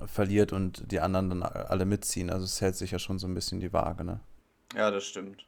verliert 0.05 0.53
und 0.53 0.91
die 0.91 0.99
anderen 0.99 1.29
dann 1.29 1.43
alle 1.43 1.85
mitziehen. 1.85 2.29
Also 2.29 2.45
es 2.45 2.61
hält 2.61 2.75
sich 2.75 2.91
ja 2.91 2.99
schon 2.99 3.19
so 3.19 3.27
ein 3.27 3.33
bisschen 3.33 3.59
die 3.59 3.73
Waage, 3.73 4.03
ne? 4.03 4.19
Ja, 4.75 4.91
das 4.91 5.05
stimmt. 5.05 5.45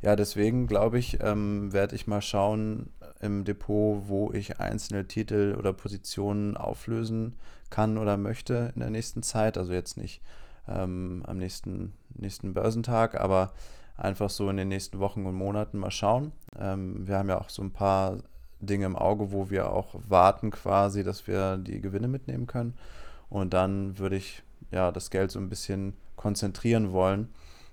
Ja, 0.00 0.14
deswegen 0.14 0.66
glaube 0.66 0.98
ich, 0.98 1.18
ähm, 1.20 1.72
werde 1.72 1.96
ich 1.96 2.06
mal 2.06 2.22
schauen 2.22 2.92
im 3.20 3.44
Depot, 3.44 4.04
wo 4.06 4.32
ich 4.32 4.60
einzelne 4.60 5.06
Titel 5.06 5.56
oder 5.58 5.72
Positionen 5.72 6.56
auflösen 6.56 7.34
kann 7.70 7.98
oder 7.98 8.16
möchte 8.16 8.72
in 8.74 8.80
der 8.80 8.90
nächsten 8.90 9.22
Zeit. 9.22 9.58
Also 9.58 9.72
jetzt 9.72 9.96
nicht 9.96 10.22
ähm, 10.68 11.22
am 11.26 11.38
nächsten, 11.38 11.92
nächsten 12.14 12.54
Börsentag, 12.54 13.20
aber 13.20 13.52
einfach 13.96 14.30
so 14.30 14.48
in 14.48 14.56
den 14.56 14.68
nächsten 14.68 15.00
Wochen 15.00 15.26
und 15.26 15.34
Monaten 15.34 15.78
mal 15.78 15.90
schauen. 15.90 16.32
Ähm, 16.58 17.06
wir 17.06 17.18
haben 17.18 17.28
ja 17.28 17.40
auch 17.40 17.50
so 17.50 17.62
ein 17.62 17.72
paar 17.72 18.18
Dinge 18.60 18.86
im 18.86 18.96
Auge, 18.96 19.32
wo 19.32 19.50
wir 19.50 19.72
auch 19.72 19.94
warten 20.08 20.50
quasi, 20.50 21.04
dass 21.04 21.26
wir 21.26 21.56
die 21.58 21.80
Gewinne 21.80 22.08
mitnehmen 22.08 22.46
können. 22.46 22.74
Und 23.28 23.54
dann 23.54 23.98
würde 23.98 24.16
ich 24.16 24.42
ja 24.70 24.90
das 24.92 25.10
Geld 25.10 25.30
so 25.30 25.38
ein 25.38 25.48
bisschen 25.48 25.94
konzentrieren 26.16 26.92
wollen 26.92 27.28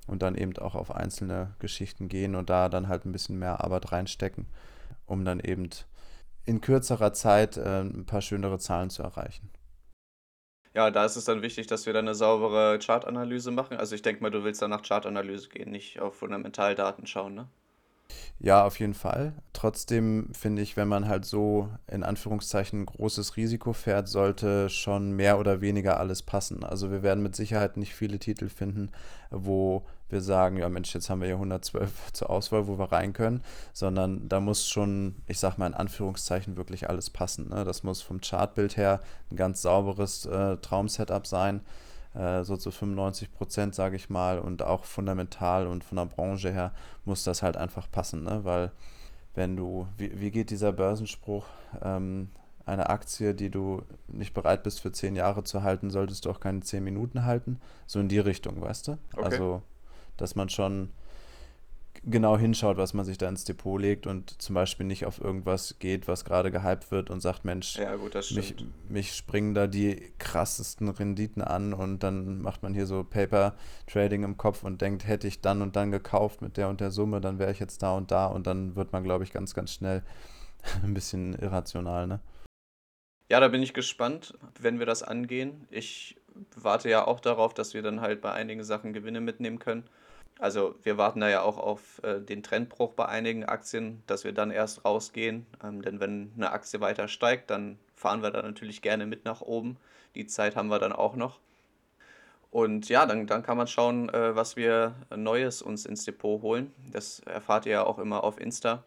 und 0.08 0.22
dann 0.22 0.36
eben 0.36 0.56
auch 0.58 0.76
auf 0.76 0.92
einzelne 0.92 1.54
Geschichten 1.60 2.10
gehen 2.10 2.36
und 2.36 2.50
da 2.50 2.70
dann 2.70 2.88
halt 2.88 3.06
ein 3.06 3.12
bisschen 3.12 3.40
mehr 3.40 3.64
Arbeit 3.64 3.92
reinstecken, 3.92 4.46
um 5.06 5.26
dann 5.26 5.40
eben 5.40 5.70
in 6.46 6.62
kürzerer 6.62 7.14
Zeit 7.14 7.58
äh, 7.58 7.82
ein 7.82 8.06
paar 8.06 8.22
schönere 8.22 8.60
Zahlen 8.60 8.90
zu 8.90 9.04
erreichen 9.04 9.50
ja, 10.76 10.92
da 10.92 11.06
ist 11.06 11.16
es 11.16 11.24
dann 11.24 11.42
wichtig, 11.42 11.68
dass 11.68 11.86
wir 11.86 11.94
dann 11.94 12.06
eine 12.06 12.16
saubere 12.16 12.78
Chartanalyse 12.80 13.50
machen. 13.50 13.78
Also 13.78 13.96
ich 13.96 14.02
denke 14.02 14.22
mal, 14.22 14.30
du 14.30 14.44
willst 14.44 14.62
dann 14.62 14.72
nach 14.72 14.82
Chartanalyse 14.84 15.48
gehen, 15.48 15.72
nicht 15.72 16.02
auf 16.02 16.16
Fundamentaldaten 16.16 17.08
schauen, 17.08 17.34
ne? 17.34 17.48
Ja, 18.40 18.66
auf 18.66 18.80
jeden 18.80 18.94
Fall. 18.94 19.34
Trotzdem 19.54 20.30
finde 20.34 20.62
ich, 20.62 20.78
wenn 20.78 20.88
man 20.88 21.08
halt 21.08 21.26
so 21.26 21.70
in 21.88 22.04
Anführungszeichen 22.04 22.86
großes 22.86 23.38
Risiko 23.38 23.74
fährt, 23.74 24.08
sollte 24.08 24.70
schon 24.70 25.14
mehr 25.14 25.40
oder 25.40 25.62
weniger 25.62 26.00
alles 26.00 26.22
passen. 26.22 26.64
Also 26.64 26.92
wir 26.92 27.02
werden 27.02 27.24
mit 27.24 27.36
Sicherheit 27.36 27.78
nicht 27.78 27.96
viele 27.96 28.20
Titel 28.20 28.50
finden, 28.50 28.92
wo 29.32 29.86
wir 30.10 30.22
sagen, 30.22 30.58
ja 30.58 30.70
Mensch, 30.70 30.94
jetzt 30.94 31.10
haben 31.10 31.22
wir 31.22 31.28
hier 31.28 31.36
112 31.36 31.90
zur 32.14 32.30
Auswahl, 32.30 32.68
wo 32.68 32.78
wir 32.78 32.92
rein 32.92 33.14
können, 33.14 33.42
sondern 33.74 34.30
da 34.30 34.40
muss 34.40 34.68
schon, 34.68 35.16
ich 35.28 35.40
sag 35.40 35.58
mal 35.58 35.68
in 35.68 35.74
Anführungszeichen, 35.74 36.58
wirklich 36.58 36.90
alles 36.90 37.10
passen. 37.10 37.50
Ne? 37.50 37.64
Das 37.64 37.84
muss 37.84 38.02
vom 38.02 38.22
Chartbild 38.22 38.78
her 38.78 39.02
ein 39.32 39.38
ganz 39.38 39.62
sauberes 39.62 40.26
äh, 40.26 40.58
Traum-Setup 40.58 41.26
sein 41.26 41.62
so 42.44 42.56
zu 42.58 42.72
95 42.72 43.34
Prozent, 43.34 43.76
sage 43.76 43.96
ich 43.96 44.10
mal, 44.10 44.40
und 44.40 44.64
auch 44.64 44.86
fundamental 44.86 45.68
und 45.68 45.84
von 45.84 45.98
der 45.98 46.06
Branche 46.06 46.52
her 46.52 46.72
muss 47.04 47.24
das 47.24 47.44
halt 47.44 47.58
einfach 47.58 47.92
passen, 47.92 48.24
ne? 48.24 48.44
weil 48.44 48.72
wenn 49.34 49.58
du, 49.58 49.88
wie, 49.98 50.20
wie 50.20 50.32
geht 50.32 50.50
dieser 50.50 50.72
Börsenspruch, 50.72 51.46
ähm, 51.82 52.30
eine 52.66 52.90
Aktie, 52.90 53.36
die 53.36 53.50
du 53.50 53.84
nicht 54.08 54.34
bereit 54.34 54.64
bist 54.64 54.80
für 54.80 54.92
zehn 54.92 55.16
Jahre 55.16 55.44
zu 55.44 55.62
halten, 55.62 55.92
solltest 55.92 56.26
du 56.26 56.32
auch 56.32 56.40
keine 56.40 56.62
zehn 56.62 56.84
Minuten 56.84 57.26
halten. 57.26 57.60
So 57.86 58.00
in 58.00 58.08
die 58.08 58.20
Richtung, 58.20 58.60
weißt 58.60 58.88
du? 58.88 58.92
Okay. 59.14 59.24
Also, 59.24 59.62
dass 60.18 60.36
man 60.36 60.50
schon 60.50 60.90
genau 62.06 62.38
hinschaut, 62.38 62.78
was 62.78 62.94
man 62.94 63.06
sich 63.06 63.18
da 63.18 63.28
ins 63.28 63.46
Depot 63.46 63.80
legt 63.80 64.08
und 64.08 64.42
zum 64.42 64.56
Beispiel 64.56 64.86
nicht 64.86 65.06
auf 65.06 65.20
irgendwas 65.20 65.80
geht, 65.80 66.08
was 66.08 66.26
gerade 66.26 66.52
gehypt 66.52 66.92
wird 66.92 67.10
und 67.10 67.22
sagt, 67.22 67.46
Mensch, 67.46 67.78
Ja, 67.78 67.96
gut, 67.96 68.16
das 68.16 68.32
mich, 68.32 68.56
mich 68.88 69.14
springen 69.16 69.54
da 69.54 69.68
die 69.68 70.14
krassesten 70.20 70.90
Renditen 70.90 71.42
an 71.42 71.74
und 71.74 72.04
dann 72.04 72.42
macht 72.42 72.64
man 72.64 72.74
hier 72.74 72.86
so 72.86 73.04
Paper 73.04 73.56
Trading 73.88 74.24
im 74.24 74.38
Kopf 74.38 74.64
und 74.64 74.82
denkt, 74.82 75.08
hätte 75.08 75.28
ich 75.28 75.42
dann 75.42 75.62
und 75.62 75.76
dann 75.76 75.92
gekauft 75.92 76.42
mit 76.42 76.58
der 76.58 76.70
und 76.70 76.80
der 76.80 76.92
Summe, 76.92 77.22
dann 77.22 77.40
wäre 77.40 77.52
ich 77.52 77.60
jetzt 77.60 77.82
da 77.82 77.96
und 77.96 78.12
da 78.12 78.28
und 78.28 78.48
dann 78.48 78.76
wird 78.76 78.94
man, 78.94 79.04
glaube 79.04 79.24
ich, 79.24 79.32
ganz, 79.32 79.54
ganz 79.54 79.74
schnell 79.74 80.04
ein 80.84 80.94
bisschen 80.94 81.34
irrational, 81.34 82.08
ne? 82.08 82.20
Ja, 83.28 83.40
da 83.40 83.48
bin 83.48 83.64
ich 83.64 83.74
gespannt, 83.74 84.38
wenn 84.60 84.78
wir 84.78 84.86
das 84.86 85.02
angehen. 85.02 85.68
Ich 85.72 86.16
warte 86.56 86.90
ja 86.90 87.08
auch 87.08 87.20
darauf, 87.20 87.56
dass 87.56 87.74
wir 87.74 87.82
dann 87.82 88.02
halt 88.02 88.22
bei 88.22 88.32
einigen 88.32 88.64
Sachen 88.64 88.94
Gewinne 88.94 89.20
mitnehmen 89.20 89.58
können. 89.58 89.90
Also 90.40 90.76
wir 90.84 90.98
warten 90.98 91.22
da 91.22 91.30
ja 91.30 91.42
auch 91.42 91.58
auf 91.58 92.04
äh, 92.04 92.20
den 92.20 92.44
Trendbruch 92.44 92.94
bei 92.94 93.06
einigen 93.06 93.46
Aktien, 93.46 94.04
dass 94.06 94.26
wir 94.26 94.34
dann 94.34 94.52
erst 94.52 94.84
rausgehen. 94.84 95.46
Ähm, 95.64 95.82
denn 95.82 96.00
wenn 96.00 96.32
eine 96.36 96.52
Aktie 96.52 96.82
weiter 96.82 97.08
steigt, 97.08 97.50
dann 97.50 97.80
fahren 97.96 98.22
wir 98.22 98.32
da 98.32 98.42
natürlich 98.42 98.82
gerne 98.82 99.06
mit 99.06 99.24
nach 99.26 99.42
oben. 99.42 99.78
Die 100.16 100.28
Zeit 100.28 100.56
haben 100.56 100.68
wir 100.68 100.80
dann 100.80 100.92
auch 100.92 101.16
noch. 101.16 101.40
Und 102.52 102.90
ja, 102.90 103.06
dann, 103.06 103.28
dann 103.28 103.44
kann 103.44 103.58
man 103.58 103.68
schauen, 103.68 104.10
äh, 104.10 104.36
was 104.36 104.56
wir 104.56 104.96
Neues 105.16 105.62
uns 105.62 105.86
ins 105.86 106.06
Depot 106.06 106.42
holen. 106.42 106.74
Das 106.92 107.20
erfahrt 107.20 107.66
ihr 107.66 107.74
ja 107.74 107.84
auch 107.86 108.00
immer 108.00 108.24
auf 108.24 108.40
Insta, 108.40 108.84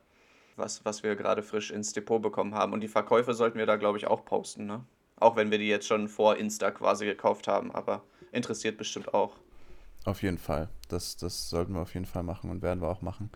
was, 0.57 0.85
was 0.85 1.02
wir 1.02 1.17
gerade 1.17 1.43
frisch 1.43 1.71
ins 1.71 1.93
Depot 1.93 2.21
bekommen 2.21 2.55
haben. 2.55 2.73
Und 2.73 2.81
die 2.81 2.88
Verkäufe 2.88 3.35
sollten 3.35 3.59
wir 3.59 3.67
da, 3.67 3.76
glaube 3.76 3.99
ich, 3.99 4.07
auch 4.07 4.25
posten, 4.25 4.67
ne? 4.67 4.85
Auch 5.17 5.35
wenn 5.37 5.50
wir 5.50 5.59
die 5.59 5.69
jetzt 5.69 5.87
schon 5.87 6.09
vor 6.09 6.37
Insta 6.37 6.71
quasi 6.71 7.05
gekauft 7.05 7.49
haben, 7.49 7.75
aber 7.75 8.02
interessiert 8.33 8.78
bestimmt 8.78 9.12
auch. 9.14 9.37
Auf 10.08 10.22
jeden 10.22 10.38
Fall. 10.38 10.68
Das, 10.88 11.16
das 11.16 11.50
sollten 11.50 11.74
wir 11.74 11.80
auf 11.80 11.92
jeden 11.92 12.06
Fall 12.06 12.22
machen 12.22 12.50
und 12.50 12.62
werden 12.62 12.80
wir 12.80 12.88
auch 12.88 13.02
machen. 13.02 13.30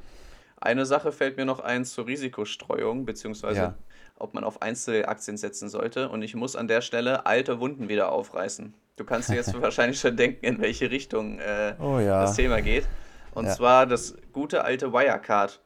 Eine 0.59 0.87
Sache 0.87 1.13
fällt 1.13 1.37
mir 1.37 1.45
noch 1.45 1.61
ein 1.61 1.85
zur 1.85 2.07
Risikostreuung, 2.07 3.05
beziehungsweise 3.05 3.61
Ja, 3.61 3.75
ob 4.19 4.33
man 4.33 4.45
auf 4.45 4.63
Einzelaktien 4.63 5.37
setzen 5.37 5.69
sollte. 5.69 6.09
Und 6.09 6.23
ich 6.23 6.35
muss 6.35 6.57
an 6.57 6.69
der 6.69 6.81
Stelle 6.81 7.27
alte 7.27 7.61
Wunden 7.61 7.89
wieder 7.89 8.11
aufreißen. 8.11 8.73
Du 8.97 9.05
kannst 9.05 9.29
dir 9.29 9.35
jetzt 9.35 9.53
wahrscheinlich 9.61 10.01
schon 10.01 10.17
denken, 10.17 10.47
in 10.47 10.61
welche 10.61 10.91
Richtung 10.91 11.41
äh, 11.41 11.75
oh 11.79 11.99
das 11.99 12.31
ja, 12.31 12.33
Thema 12.33 12.63
geht. 12.63 12.87
Und 13.35 13.47
ja, 13.47 13.53
zwar 13.53 13.87
das 13.87 14.15
gute 14.33 14.65
alte 14.65 14.93
Wirecard. 14.93 15.61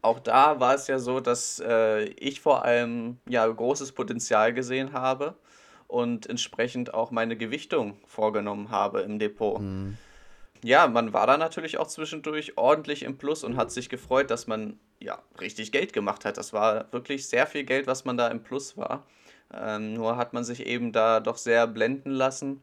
Auch 0.00 0.18
da 0.18 0.60
war 0.60 0.74
es 0.74 0.86
ja 0.86 0.98
so, 0.98 1.20
dass 1.20 1.60
äh, 1.60 2.04
ich 2.04 2.40
vor 2.40 2.64
allem 2.64 3.18
ja 3.28 3.46
großes 3.46 3.92
Potenzial 3.92 4.52
gesehen 4.54 4.92
habe 4.92 5.34
und 5.88 6.28
entsprechend 6.28 6.94
auch 6.94 7.10
meine 7.10 7.36
Gewichtung 7.36 7.98
vorgenommen 8.06 8.70
habe 8.70 9.02
im 9.02 9.18
Depot. 9.18 9.58
hm, 9.58 9.98
Ja, 10.64 10.86
man 10.86 11.12
war 11.12 11.26
da 11.26 11.36
natürlich 11.36 11.78
auch 11.78 11.88
zwischendurch 11.88 12.56
ordentlich 12.56 13.02
im 13.02 13.18
Plus 13.18 13.42
und 13.42 13.56
hat 13.56 13.72
sich 13.72 13.88
gefreut, 13.88 14.30
dass 14.30 14.46
man 14.46 14.78
ja 15.00 15.20
richtig 15.40 15.72
Geld 15.72 15.92
gemacht 15.92 16.24
hat. 16.24 16.36
Das 16.36 16.52
war 16.52 16.92
wirklich 16.92 17.28
sehr 17.28 17.46
viel 17.48 17.64
Geld, 17.64 17.88
was 17.88 18.04
man 18.04 18.16
da 18.16 18.28
im 18.28 18.42
Plus 18.44 18.76
war. 18.76 19.04
Ähm, 19.52 19.94
nur 19.94 20.16
hat 20.16 20.32
man 20.32 20.44
sich 20.44 20.64
eben 20.66 20.92
da 20.92 21.20
doch 21.20 21.36
sehr 21.36 21.66
blenden 21.66 22.12
lassen 22.12 22.62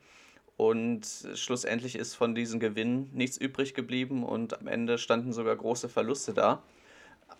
und 0.59 1.07
schlussendlich 1.35 1.95
ist 1.95 2.15
von 2.15 2.35
diesen 2.35 2.59
Gewinnen 2.59 3.09
nichts 3.13 3.37
übrig 3.37 3.73
geblieben 3.73 4.23
und 4.23 4.59
am 4.59 4.67
Ende 4.67 4.97
standen 4.97 5.31
sogar 5.31 5.55
große 5.55 5.87
Verluste 5.87 6.33
da. 6.33 6.63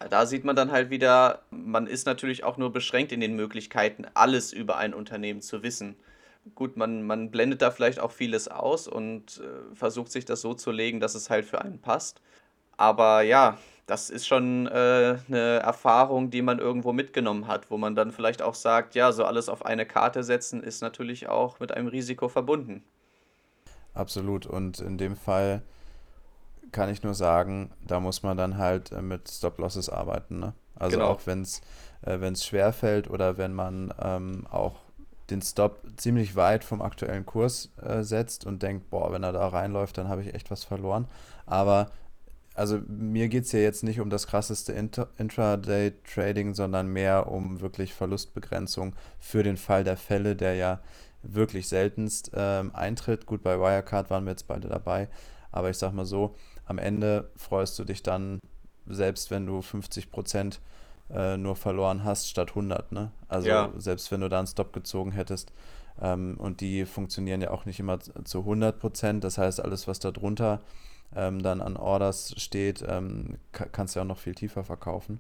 Da 0.10 0.26
sieht 0.26 0.46
man 0.46 0.56
dann 0.56 0.72
halt 0.72 0.90
wieder, 0.90 1.44
man 1.52 1.88
ist 1.88 2.06
natürlich 2.06 2.44
auch 2.44 2.58
nur 2.58 2.72
beschränkt 2.72 3.12
in 3.12 3.20
den 3.20 3.36
Möglichkeiten, 3.36 4.06
alles 4.14 4.54
über 4.54 4.78
ein 4.78 4.94
Unternehmen 4.94 5.42
zu 5.42 5.64
wissen. 5.64 5.98
Gut, 6.56 6.78
man, 6.78 7.04
man 7.04 7.32
blendet 7.32 7.62
da 7.62 7.70
vielleicht 7.72 8.00
auch 8.00 8.12
vieles 8.12 8.48
aus 8.48 8.88
und 8.88 9.40
äh, 9.44 9.76
versucht 9.76 10.12
sich 10.12 10.26
das 10.26 10.42
so 10.42 10.54
zu 10.54 10.72
legen, 10.72 11.00
dass 11.00 11.16
es 11.16 11.30
halt 11.30 11.46
für 11.46 11.62
einen 11.62 11.80
passt. 11.80 12.22
Aber 12.78 13.22
ja, 13.24 13.58
das 13.88 14.10
ist 14.10 14.28
schon 14.28 14.68
äh, 14.68 15.18
eine 15.28 15.60
Erfahrung, 15.60 16.32
die 16.32 16.42
man 16.44 16.60
irgendwo 16.60 16.94
mitgenommen 16.94 17.48
hat, 17.48 17.72
wo 17.72 17.78
man 17.78 17.96
dann 17.96 18.12
vielleicht 18.12 18.42
auch 18.42 18.56
sagt, 18.56 18.96
ja, 18.96 19.12
so 19.14 19.26
alles 19.26 19.50
auf 19.50 19.66
eine 19.66 19.86
Karte 19.88 20.24
setzen 20.24 20.64
ist 20.64 20.82
natürlich 20.82 21.30
auch 21.30 21.60
mit 21.60 21.72
einem 21.74 21.88
Risiko 21.88 22.30
verbunden. 22.30 22.84
absolut. 23.94 24.46
Und 24.46 24.80
in 24.80 24.98
dem 24.98 25.16
Fall 25.16 25.62
kann 26.72 26.90
ich 26.90 27.04
nur 27.04 27.14
sagen, 27.16 27.72
da 27.86 28.00
muss 28.00 28.24
man 28.24 28.38
dann 28.38 28.58
halt 28.58 28.92
äh, 28.92 29.02
mit 29.02 29.30
Stop-Losses 29.30 29.90
arbeiten, 29.90 30.40
ne? 30.40 30.54
Also 30.76 31.02
Genau. 31.02 31.04
auch 31.04 31.22
wenn 31.26 31.42
es 31.42 31.62
äh, 32.04 32.20
wenn 32.22 32.34
es 32.34 32.46
schwer 32.46 32.72
fällt 32.74 33.10
oder 33.10 33.38
wenn 33.38 33.54
man 33.54 33.94
ähm, 34.02 34.48
auch 34.50 34.78
den 35.32 35.42
Stop 35.42 35.82
ziemlich 35.98 36.36
weit 36.36 36.64
vom 36.64 36.82
aktuellen 36.82 37.26
Kurs 37.26 37.72
äh, 37.82 38.04
setzt 38.04 38.46
und 38.46 38.64
denkt, 38.64 38.90
boah, 38.90 39.12
wenn 39.12 39.24
er 39.24 39.32
da 39.32 39.48
reinläuft, 39.48 39.98
dann 39.98 40.10
habe 40.10 40.22
ich 40.22 40.34
echt 40.34 40.52
was 40.52 40.64
verloren. 40.64 41.08
Aber 41.46 41.92
also 42.56 42.82
mir 42.88 43.30
geht 43.30 43.46
es 43.46 43.52
ja 43.54 43.60
jetzt 43.60 43.84
nicht 43.84 44.02
um 44.02 44.10
das 44.10 44.28
krasseste 44.28 44.74
Intraday-Trading, 44.74 46.54
sondern 46.54 46.88
mehr 46.88 47.32
um 47.32 47.62
wirklich 47.62 47.94
Verlustbegrenzung 47.94 48.96
für 49.18 49.44
den 49.44 49.56
Fall 49.56 49.84
der 49.86 49.96
Fälle, 49.96 50.36
der 50.36 50.56
ja 50.56 50.82
wirklich 51.22 51.70
seltenst 51.70 52.32
ähm, 52.34 52.76
eintritt. 52.76 53.26
Gut, 53.26 53.44
bei 53.44 53.60
Wirecard 53.60 54.10
waren 54.10 54.26
wir 54.26 54.32
jetzt 54.32 54.48
beide 54.48 54.68
dabei, 54.68 55.08
aber 55.52 55.70
ich 55.70 55.78
sag 55.78 55.94
mal 55.94 56.06
so, 56.06 56.36
am 56.66 56.80
Ende 56.80 57.30
freust 57.38 57.80
du 57.80 57.86
dich 57.86 58.04
dann, 58.04 58.40
selbst 58.88 59.32
wenn 59.32 59.46
du 59.46 59.62
50 59.62 60.12
Prozent 60.12 60.60
äh, 61.14 61.38
nur 61.38 61.56
verloren 61.56 62.04
hast, 62.04 62.30
statt 62.30 62.50
100, 62.50 62.92
ne? 62.92 63.12
Also 63.28 63.48
Ja, 63.50 63.72
selbst 63.78 64.12
wenn 64.12 64.22
du 64.22 64.30
da 64.30 64.40
einen 64.40 64.48
Stop 64.48 64.74
gezogen 64.74 65.12
hättest, 65.12 65.52
ähm, 66.02 66.36
und 66.38 66.62
die 66.62 66.86
funktionieren 66.86 67.42
ja 67.42 67.52
auch 67.52 67.66
nicht 67.66 67.80
immer 67.80 68.00
zu 68.00 68.12
zu 68.24 68.40
100 68.40 68.80
Prozent, 68.80 69.24
das 69.24 69.38
heißt, 69.38 69.62
alles, 69.62 69.88
was 69.88 70.00
da 70.00 70.12
drunter 70.12 70.62
ähm, 71.16 71.42
dann 71.42 71.62
an 71.62 71.78
Orders 71.78 72.34
steht, 72.38 72.84
ähm, 72.88 73.38
ka 73.52 73.66
kannst 73.66 73.96
du 73.96 74.00
ja 74.00 74.04
auch 74.04 74.08
noch 74.08 74.20
viel 74.20 74.36
tiefer 74.36 74.64
verkaufen. 74.64 75.20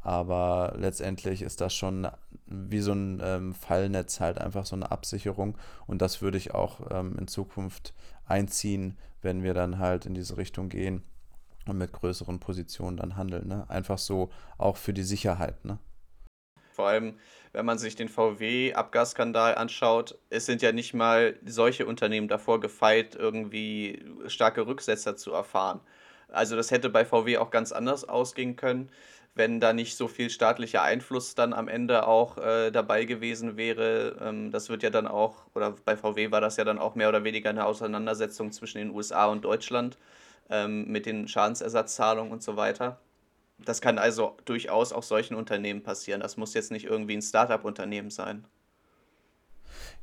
Aber 0.00 0.74
letztendlich 0.78 1.42
ist 1.42 1.60
das 1.60 1.74
schon 1.74 2.08
wie 2.46 2.80
so 2.80 2.92
ein 2.92 3.20
ähm, 3.22 3.54
Fallnetz 3.54 4.20
halt 4.20 4.38
einfach 4.38 4.64
so 4.64 4.76
eine 4.76 4.90
Absicherung. 4.90 5.58
Und 5.86 6.00
das 6.00 6.22
würde 6.22 6.38
ich 6.38 6.54
auch 6.54 6.80
ähm, 6.90 7.16
in 7.18 7.28
Zukunft 7.28 7.92
einziehen, 8.26 8.96
wenn 9.20 9.42
wir 9.42 9.54
dann 9.54 9.78
halt 9.78 10.06
in 10.06 10.14
diese 10.14 10.36
Richtung 10.36 10.68
gehen 10.68 11.02
und 11.68 11.78
mit 11.78 11.92
größeren 11.92 12.40
Positionen 12.40 12.96
dann 12.96 13.16
handeln. 13.16 13.48
Ne? 13.48 13.64
Einfach 13.68 13.98
so 13.98 14.30
auch 14.56 14.76
für 14.76 14.92
die 14.92 15.02
Sicherheit. 15.02 15.64
Ne? 15.64 15.78
vor 16.78 16.86
allem, 16.86 17.14
wenn 17.52 17.66
man 17.66 17.76
sich 17.76 17.96
den 17.96 18.08
VW-Abgasskandal 18.08 19.56
anschaut, 19.56 20.16
es 20.30 20.46
sind 20.46 20.62
ja 20.62 20.70
nicht 20.70 20.94
mal 20.94 21.34
solche 21.44 21.86
Unternehmen 21.86 22.28
davor 22.28 22.60
gefeit, 22.60 23.16
irgendwie 23.16 24.00
starke 24.28 24.64
Rücksetzer 24.64 25.16
zu 25.16 25.32
erfahren. 25.32 25.80
Also 26.28 26.54
das 26.54 26.70
hätte 26.70 26.88
bei 26.88 27.04
VW 27.04 27.38
auch 27.38 27.50
ganz 27.50 27.72
anders 27.72 28.08
ausgehen 28.08 28.54
können, 28.54 28.90
wenn 29.34 29.58
da 29.58 29.72
nicht 29.72 29.96
so 29.96 30.06
viel 30.06 30.30
staatlicher 30.30 30.82
Einfluss 30.82 31.34
dann 31.34 31.52
am 31.52 31.66
Ende 31.66 32.06
auch 32.06 32.38
äh, 32.38 32.70
dabei 32.70 33.06
gewesen 33.06 33.56
wäre. 33.56 34.16
Ähm, 34.20 34.52
das 34.52 34.68
wird 34.68 34.84
ja 34.84 34.90
dann 34.90 35.08
auch, 35.08 35.46
oder 35.54 35.74
bei 35.84 35.96
VW 35.96 36.30
war 36.30 36.40
das 36.40 36.58
ja 36.58 36.64
dann 36.64 36.78
auch 36.78 36.94
mehr 36.94 37.08
oder 37.08 37.24
weniger 37.24 37.50
eine 37.50 37.66
Auseinandersetzung 37.66 38.52
zwischen 38.52 38.78
den 38.78 38.90
USA 38.90 39.26
und 39.26 39.44
Deutschland 39.44 39.98
ähm, 40.50 40.86
mit 40.88 41.06
den 41.06 41.28
Schadensersatzzahlungen 41.28 42.32
und 42.32 42.42
so 42.42 42.56
weiter. 42.56 42.98
Das 43.58 43.80
kann 43.80 43.98
also 43.98 44.36
durchaus 44.44 44.92
auch 44.92 45.02
solchen 45.02 45.34
Unternehmen 45.34 45.82
passieren. 45.82 46.20
Das 46.20 46.36
muss 46.36 46.54
jetzt 46.54 46.70
nicht 46.70 46.84
irgendwie 46.84 47.16
ein 47.16 47.22
Startup-Unternehmen 47.22 48.10
sein. 48.10 48.44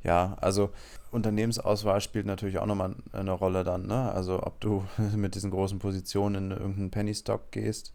Ja, 0.02 0.36
also 0.40 0.70
Unternehmensauswahl 1.10 2.00
spielt 2.00 2.26
natürlich 2.26 2.58
auch 2.58 2.66
nochmal 2.66 2.94
eine 3.12 3.32
Rolle 3.32 3.64
dann. 3.64 3.86
Ne? 3.86 4.12
Also 4.12 4.42
ob 4.42 4.60
du 4.60 4.84
mit 5.16 5.34
diesen 5.34 5.50
großen 5.50 5.78
Positionen 5.78 6.52
in 6.52 6.58
irgendeinen 6.58 6.90
Penny-Stock 6.90 7.50
gehst 7.50 7.92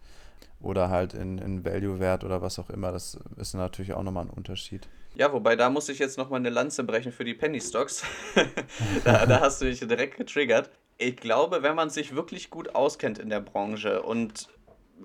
oder 0.59 0.89
halt 0.89 1.13
in, 1.13 1.37
in 1.37 1.63
Value-Wert 1.63 2.23
oder 2.23 2.41
was 2.41 2.59
auch 2.59 2.69
immer, 2.69 2.91
das 2.91 3.17
ist 3.37 3.53
natürlich 3.53 3.93
auch 3.93 4.03
nochmal 4.03 4.25
ein 4.25 4.29
Unterschied. 4.29 4.87
Ja, 5.15 5.31
wobei 5.33 5.55
da 5.55 5.69
muss 5.69 5.89
ich 5.89 5.99
jetzt 5.99 6.17
nochmal 6.17 6.39
eine 6.39 6.49
Lanze 6.49 6.83
brechen 6.83 7.11
für 7.11 7.25
die 7.25 7.33
Penny 7.33 7.59
Stocks. 7.59 8.03
da, 9.03 9.25
da 9.25 9.41
hast 9.41 9.61
du 9.61 9.65
mich 9.65 9.79
direkt 9.79 10.17
getriggert. 10.17 10.69
Ich 10.97 11.17
glaube, 11.17 11.63
wenn 11.63 11.75
man 11.75 11.89
sich 11.89 12.15
wirklich 12.15 12.49
gut 12.49 12.75
auskennt 12.75 13.17
in 13.17 13.29
der 13.29 13.39
Branche 13.39 14.03
und 14.03 14.49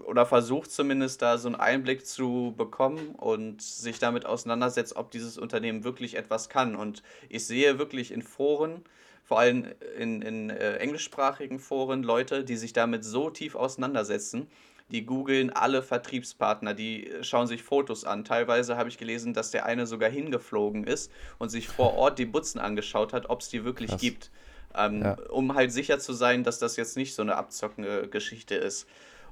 oder 0.04 0.26
versucht 0.26 0.70
zumindest 0.70 1.22
da 1.22 1.38
so 1.38 1.48
einen 1.48 1.56
Einblick 1.56 2.06
zu 2.06 2.54
bekommen 2.56 3.14
und 3.16 3.62
sich 3.62 3.98
damit 3.98 4.26
auseinandersetzt, 4.26 4.96
ob 4.96 5.10
dieses 5.10 5.38
Unternehmen 5.38 5.84
wirklich 5.84 6.16
etwas 6.16 6.48
kann. 6.48 6.76
Und 6.76 7.02
ich 7.28 7.46
sehe 7.46 7.78
wirklich 7.78 8.12
in 8.12 8.22
Foren, 8.22 8.84
vor 9.24 9.40
allem 9.40 9.66
in, 9.98 10.22
in 10.22 10.50
äh, 10.50 10.76
englischsprachigen 10.76 11.58
Foren, 11.58 12.02
Leute, 12.02 12.44
die 12.44 12.56
sich 12.56 12.72
damit 12.72 13.04
so 13.04 13.30
tief 13.30 13.54
auseinandersetzen. 13.54 14.48
Die 14.92 15.04
googeln 15.04 15.50
alle 15.50 15.82
Vertriebspartner, 15.82 16.72
die 16.72 17.10
schauen 17.22 17.48
sich 17.48 17.64
Fotos 17.64 18.04
an. 18.04 18.24
Teilweise 18.24 18.76
habe 18.76 18.88
ich 18.88 18.98
gelesen, 18.98 19.34
dass 19.34 19.50
der 19.50 19.66
eine 19.66 19.84
sogar 19.84 20.08
hingeflogen 20.08 20.84
ist 20.84 21.10
und 21.38 21.48
sich 21.48 21.66
vor 21.66 21.94
Ort 21.94 22.20
die 22.20 22.26
Butzen 22.26 22.60
angeschaut 22.60 23.12
hat, 23.12 23.28
ob 23.28 23.40
es 23.40 23.48
die 23.48 23.64
wirklich 23.64 23.90
Krass. 23.90 24.00
gibt. 24.00 24.30
Ähm, 24.76 25.02
Ja, 25.02 25.16
um 25.30 25.54
halt 25.54 25.72
sicher 25.72 25.98
zu 25.98 26.12
sein, 26.12 26.44
dass 26.44 26.58
das 26.58 26.76
jetzt 26.76 26.96
nicht 26.96 27.14
so 27.14 27.22
eine 27.22 27.36
abzockende 27.36 28.08
Geschichte 28.08 28.54
ist. 28.54 28.86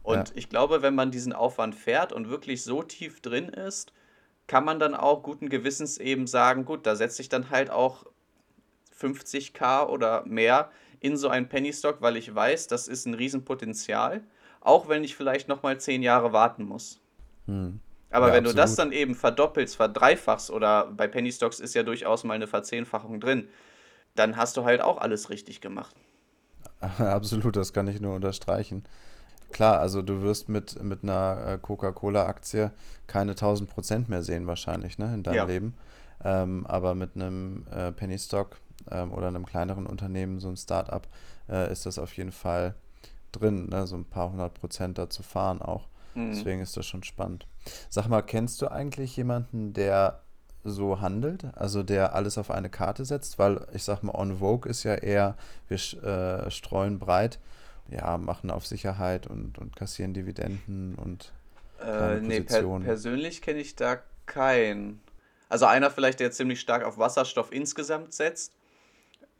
ja, 0.06 0.24
Und 0.24 0.32
ich 0.34 0.48
glaube, 0.48 0.82
wenn 0.82 0.94
man 0.94 1.10
diesen 1.10 1.32
Aufwand 1.32 1.74
fährt 1.74 2.12
und 2.12 2.28
wirklich 2.28 2.64
so 2.64 2.82
tief 2.82 3.20
drin 3.20 3.48
ist, 3.48 3.92
kann 4.46 4.64
man 4.64 4.78
dann 4.78 4.94
auch 4.94 5.22
guten 5.22 5.48
Gewissens 5.48 5.98
eben 5.98 6.26
sagen, 6.26 6.64
gut, 6.64 6.86
da 6.86 6.96
setze 6.96 7.22
ich 7.22 7.28
dann 7.28 7.50
halt 7.50 7.70
auch 7.70 8.04
50k 8.98 9.88
oder 9.88 10.24
mehr 10.26 10.70
in 11.00 11.16
so 11.16 11.28
einen 11.28 11.48
Penny 11.48 11.72
Stock, 11.72 12.00
weil 12.00 12.16
ich 12.16 12.34
weiß, 12.34 12.66
das 12.66 12.88
ist 12.88 13.06
ein 13.06 13.14
Riesenpotenzial, 13.14 14.22
auch 14.60 14.88
wenn 14.88 15.04
ich 15.04 15.16
vielleicht 15.16 15.48
nochmal 15.48 15.78
10 15.78 16.02
Jahre 16.02 16.32
warten 16.32 16.64
muss. 16.64 17.00
Hm. 17.46 17.80
Aber 18.10 18.28
ja, 18.28 18.34
wenn 18.34 18.44
absolut. 18.44 18.56
du 18.58 18.62
das 18.62 18.76
dann 18.76 18.92
eben 18.92 19.14
verdoppelst, 19.14 19.76
verdreifachst 19.76 20.50
oder 20.50 20.86
bei 20.86 21.08
Penny 21.08 21.32
Stocks 21.32 21.60
ist 21.60 21.74
ja 21.74 21.82
durchaus 21.82 22.24
mal 22.24 22.34
eine 22.34 22.46
Verzehnfachung 22.46 23.20
drin, 23.20 23.48
dann 24.14 24.36
hast 24.36 24.56
du 24.56 24.64
halt 24.64 24.80
auch 24.80 24.98
alles 24.98 25.30
richtig 25.30 25.60
gemacht. 25.60 25.94
Absolut, 26.98 27.56
das 27.56 27.72
kann 27.72 27.88
ich 27.88 28.00
nur 28.00 28.14
unterstreichen. 28.14 28.84
Klar, 29.52 29.78
also 29.78 30.02
du 30.02 30.22
wirst 30.22 30.48
mit, 30.48 30.82
mit 30.82 31.04
einer 31.04 31.46
äh, 31.46 31.58
Coca-Cola-Aktie 31.58 32.72
keine 33.06 33.32
1000 33.32 33.70
Prozent 33.70 34.08
mehr 34.08 34.22
sehen 34.22 34.46
wahrscheinlich 34.46 34.98
ne, 34.98 35.14
in 35.14 35.22
deinem 35.22 35.36
ja. 35.36 35.44
Leben. 35.44 35.74
Ähm, 36.24 36.66
aber 36.66 36.94
mit 36.94 37.14
einem 37.14 37.66
äh, 37.70 37.92
Penny 37.92 38.18
Stock 38.18 38.56
ähm, 38.90 39.12
oder 39.12 39.28
einem 39.28 39.46
kleineren 39.46 39.86
Unternehmen, 39.86 40.40
so 40.40 40.48
ein 40.48 40.56
Start-up, 40.56 41.06
äh, 41.48 41.70
ist 41.70 41.86
das 41.86 41.98
auf 41.98 42.16
jeden 42.16 42.32
Fall 42.32 42.74
drin, 43.30 43.68
ne, 43.68 43.86
so 43.86 43.96
ein 43.96 44.04
paar 44.04 44.30
hundert 44.32 44.54
Prozent 44.54 44.98
da 44.98 45.08
zu 45.08 45.22
fahren 45.22 45.62
auch. 45.62 45.88
Mhm. 46.14 46.32
Deswegen 46.32 46.60
ist 46.60 46.76
das 46.76 46.86
schon 46.86 47.04
spannend. 47.04 47.46
Sag 47.88 48.08
mal, 48.08 48.22
kennst 48.22 48.60
du 48.62 48.68
eigentlich 48.68 49.16
jemanden, 49.16 49.72
der 49.72 50.23
so 50.64 51.00
handelt, 51.00 51.44
also 51.54 51.82
der 51.82 52.14
alles 52.14 52.38
auf 52.38 52.50
eine 52.50 52.70
Karte 52.70 53.04
setzt, 53.04 53.38
weil 53.38 53.66
ich 53.72 53.84
sag 53.84 54.02
mal, 54.02 54.14
On 54.14 54.38
Vogue 54.38 54.70
ist 54.70 54.82
ja 54.82 54.94
eher, 54.94 55.36
wir 55.68 55.76
äh, 55.76 56.50
streuen 56.50 56.98
breit, 56.98 57.38
ja, 57.90 58.16
machen 58.18 58.50
auf 58.50 58.66
Sicherheit 58.66 59.26
und, 59.26 59.58
und 59.58 59.76
kassieren 59.76 60.14
Dividenden 60.14 60.94
und 60.96 61.32
äh, 61.84 62.20
nee, 62.20 62.40
per 62.40 62.62
persönlich 62.80 63.42
kenne 63.42 63.60
ich 63.60 63.76
da 63.76 63.98
keinen. 64.26 65.00
Also 65.48 65.66
einer 65.66 65.90
vielleicht, 65.90 66.20
der 66.20 66.32
ziemlich 66.32 66.60
stark 66.60 66.84
auf 66.84 66.98
Wasserstoff 66.98 67.52
insgesamt 67.52 68.14
setzt 68.14 68.52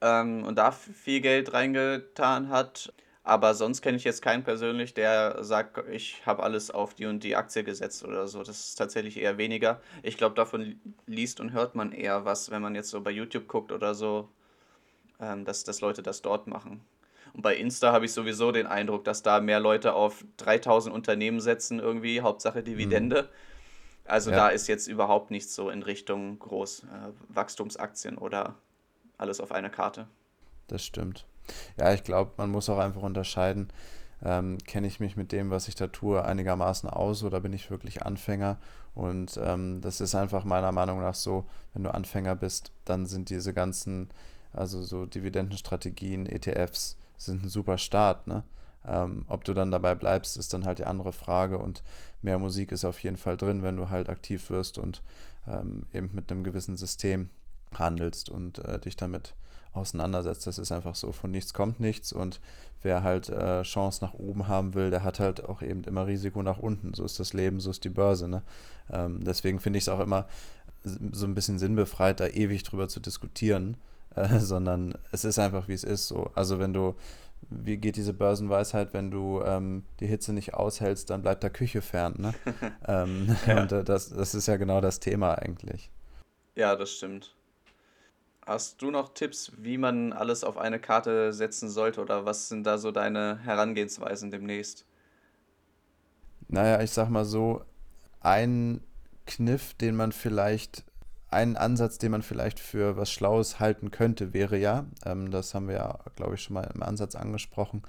ähm, 0.01 0.45
und 0.45 0.57
da 0.57 0.71
viel 0.71 1.21
Geld 1.21 1.53
reingetan 1.53 2.51
hat. 2.51 2.93
Aber 3.27 3.55
sonst 3.55 3.81
kenne 3.81 3.97
ich 3.97 4.05
jetzt 4.05 4.21
keinen 4.21 4.45
persönlich, 4.45 4.93
der 4.93 5.43
sagt, 5.43 5.89
ich 5.89 6.25
habe 6.27 6.43
alles 6.43 6.71
auf 6.71 6.93
die 6.93 7.07
und 7.07 7.25
die 7.25 7.37
Aktie 7.37 7.65
gesetzt 7.65 8.05
oder 8.05 8.29
so. 8.29 8.43
Das 8.43 8.61
ist 8.61 8.75
tatsächlich 8.75 9.19
eher 9.19 9.39
weniger. 9.39 9.81
Ich 10.03 10.19
glaube, 10.19 10.35
davon 10.35 10.79
liest 11.07 11.41
und 11.41 11.53
hört 11.53 11.75
man 11.75 11.93
eher 11.93 12.27
was, 12.27 12.51
wenn 12.51 12.61
man 12.61 12.75
jetzt 12.75 12.91
so 12.91 13.01
bei 13.01 13.11
YouTube 13.11 13.49
guckt 13.49 13.73
oder 13.73 13.95
so, 13.95 14.29
ähm, 15.21 15.47
dass, 15.47 15.65
dass 15.65 15.81
Leute 15.81 16.03
das 16.03 16.21
dort 16.21 16.47
machen. 16.47 16.83
Und 17.33 17.41
bei 17.41 17.57
Insta 17.57 17.93
habe 17.93 18.05
ich 18.05 18.13
sowieso 18.13 18.53
den 18.53 18.67
Eindruck, 18.67 19.05
dass 19.05 19.23
da 19.23 19.41
mehr 19.41 19.59
Leute 19.59 19.95
auf 19.95 20.23
3000 20.37 20.95
Unternehmen 20.95 21.41
setzen, 21.41 21.81
irgendwie, 21.81 22.21
Hauptsache 22.21 22.63
Dividende. 22.63 23.23
Mhm. 23.23 23.29
Also 24.05 24.31
ja. 24.31 24.37
da 24.37 24.49
ist 24.49 24.67
jetzt 24.67 24.87
überhaupt 24.87 25.31
nichts 25.31 25.55
so 25.55 25.71
in 25.71 25.83
Richtung 25.83 26.39
groß 26.39 26.85
äh, 26.85 26.87
Wachstumsaktien 27.35 28.19
oder 28.19 28.55
alles 29.17 29.41
auf 29.41 29.51
einer 29.51 29.71
Karte. 29.71 30.09
Das 30.69 30.85
stimmt. 30.85 31.25
Ja, 31.79 31.93
ich 31.93 32.05
glaube, 32.05 32.33
man 32.37 32.51
muss 32.51 32.69
auch 32.69 32.79
einfach 32.79 33.03
unterscheiden, 33.03 33.69
ähm, 34.25 34.59
kenne 34.67 34.87
ich 34.87 35.01
mich 35.01 35.17
mit 35.17 35.33
dem, 35.33 35.51
was 35.51 35.69
ich 35.69 35.75
da 35.75 35.89
tue, 35.89 36.25
einigermaßen 36.25 36.89
aus 36.89 37.23
oder 37.23 37.41
bin 37.41 37.53
ich 37.53 37.71
wirklich 37.71 38.05
Anfänger? 38.05 38.59
Und 38.95 39.39
ähm, 39.43 39.81
das 39.81 40.01
ist 40.01 40.15
einfach 40.15 40.45
meiner 40.45 40.73
Meinung 40.73 41.01
nach 41.01 41.15
so, 41.15 41.45
wenn 41.75 41.83
du 41.85 41.93
Anfänger 41.93 42.35
bist, 42.37 42.73
dann 42.85 43.07
sind 43.07 43.29
diese 43.31 43.53
ganzen, 43.53 44.09
also 44.53 44.83
so 44.83 45.05
Dividendenstrategien, 45.07 46.27
ETFs, 46.27 46.97
sind 47.17 47.45
ein 47.45 47.49
super 47.49 47.79
Start, 47.79 48.27
ne? 48.27 48.45
Ähm, 48.87 49.25
ob 49.29 49.45
du 49.45 49.55
dann 49.55 49.71
dabei 49.71 49.95
bleibst, 49.95 50.37
ist 50.37 50.53
dann 50.53 50.67
halt 50.67 50.79
die 50.79 50.85
andere 50.85 51.13
Frage 51.13 51.59
und 51.59 51.83
mehr 52.21 52.39
Musik 52.39 52.71
ist 52.71 52.85
auf 52.85 53.03
jeden 53.03 53.17
Fall 53.17 53.37
drin, 53.37 53.63
wenn 53.63 53.77
du 53.77 53.89
halt 53.89 54.11
aktiv 54.11 54.51
wirst 54.51 54.77
und 54.79 55.03
ähm, 55.49 55.87
eben 55.93 56.11
mit 56.13 56.31
einem 56.31 56.45
gewissen 56.45 56.77
System 56.77 57.31
handelst 57.79 58.29
und 58.29 58.59
äh, 58.59 58.79
dich 58.79 58.97
damit 58.97 59.35
auseinandersetzt. 59.75 60.47
Das 60.47 60.59
ist 60.59 60.73
einfach 60.73 60.95
so, 60.95 61.13
von 61.13 61.31
nichts 61.31 61.53
kommt 61.53 61.81
nichts 61.81 62.13
und 62.13 62.41
wer 62.83 63.03
halt 63.03 63.31
äh, 63.31 63.63
Chance 63.63 64.05
nach 64.05 64.15
oben 64.15 64.47
haben 64.47 64.75
will, 64.75 64.91
der 64.91 65.03
hat 65.03 65.19
halt 65.19 65.45
auch 65.45 65.63
eben 65.63 65.85
immer 65.85 66.07
Risiko 66.07 66.43
nach 66.43 66.59
unten. 66.59 66.95
So 66.95 67.05
ist 67.05 67.19
das 67.19 67.33
Leben, 67.33 67.61
so 67.61 67.71
ist 67.71 67.85
die 67.85 67.89
Börse. 67.89 68.29
Ne? 68.29 68.43
Ähm, 68.93 69.25
deswegen 69.25 69.59
finde 69.59 69.79
ich 69.79 69.85
es 69.85 69.89
auch 69.89 70.01
immer 70.01 70.27
so 70.85 71.27
ein 71.27 71.35
bisschen 71.35 71.59
sinnbefreit, 71.59 72.21
da 72.21 72.27
ewig 72.27 72.63
drüber 72.63 72.89
zu 72.89 73.01
diskutieren, 73.01 73.77
äh, 74.15 74.39
sondern 74.39 74.95
es 75.13 75.25
ist 75.25 75.39
einfach, 75.39 75.67
wie 75.67 75.73
es 75.73 75.85
ist. 75.85 76.09
So. 76.09 76.31
Also 76.35 76.59
wenn 76.59 76.73
du, 76.73 76.95
wie 77.51 77.79
geht 77.79 77.97
diese 77.97 78.13
Börsenweisheit, 78.13 78.93
wenn 78.93 79.11
du 79.11 79.43
ähm, 79.43 79.85
die 80.01 80.07
Hitze 80.07 80.33
nicht 80.33 80.55
aushältst, 80.55 81.11
dann 81.11 81.23
bleibt 81.23 81.43
der 81.43 81.51
Küche 81.51 81.83
fern. 81.83 82.15
Ne? 82.19 82.35
ähm, 82.87 83.35
ja. 83.47 83.63
Und 83.63 83.73
äh, 83.73 83.83
das, 83.83 84.11
das 84.11 84.35
ist 84.35 84.47
ja 84.47 84.57
genau 84.57 84.81
das 84.81 85.01
Thema 85.01 85.35
eigentlich. 85.35 85.91
Ja, 86.55 86.77
das 86.77 86.93
stimmt. 86.93 87.35
Hast 88.47 88.83
du 88.83 88.91
noch 88.91 89.15
Tipps, 89.15 89.53
wie 89.57 89.79
man 89.79 90.13
alles 90.13 90.45
auf 90.45 90.59
eine 90.59 90.79
Karte 90.79 91.33
setzen 91.33 91.71
sollte 91.71 92.03
oder 92.03 92.27
was 92.27 92.49
sind 92.49 92.65
da 92.65 92.77
so 92.77 92.91
deine 92.91 93.39
Herangehensweisen 93.39 94.31
demnächst? 94.31 94.85
Naja, 96.49 96.83
ich 96.83 96.91
sag 96.91 97.09
mal 97.09 97.25
so, 97.25 97.63
ein 98.21 98.83
Kniff, 99.27 99.73
den 99.75 99.97
man 99.97 100.13
vielleicht, 100.13 100.85
einen 101.31 101.57
Ansatz, 101.57 101.97
den 101.99 102.13
man 102.13 102.23
vielleicht 102.23 102.61
für 102.61 102.99
was 102.99 103.11
Schlaues 103.11 103.61
halten 103.61 103.91
könnte, 103.91 104.35
wäre 104.35 104.59
ja, 104.59 104.85
ähm, 105.07 105.31
das 105.31 105.55
haben 105.55 105.69
wir 105.69 105.77
ja, 105.77 105.99
glaube 106.15 106.35
ich, 106.35 106.43
schon 106.43 106.55
mal 106.55 106.71
im 106.75 106.83
Ansatz 106.83 107.15
angesprochen, 107.15 107.83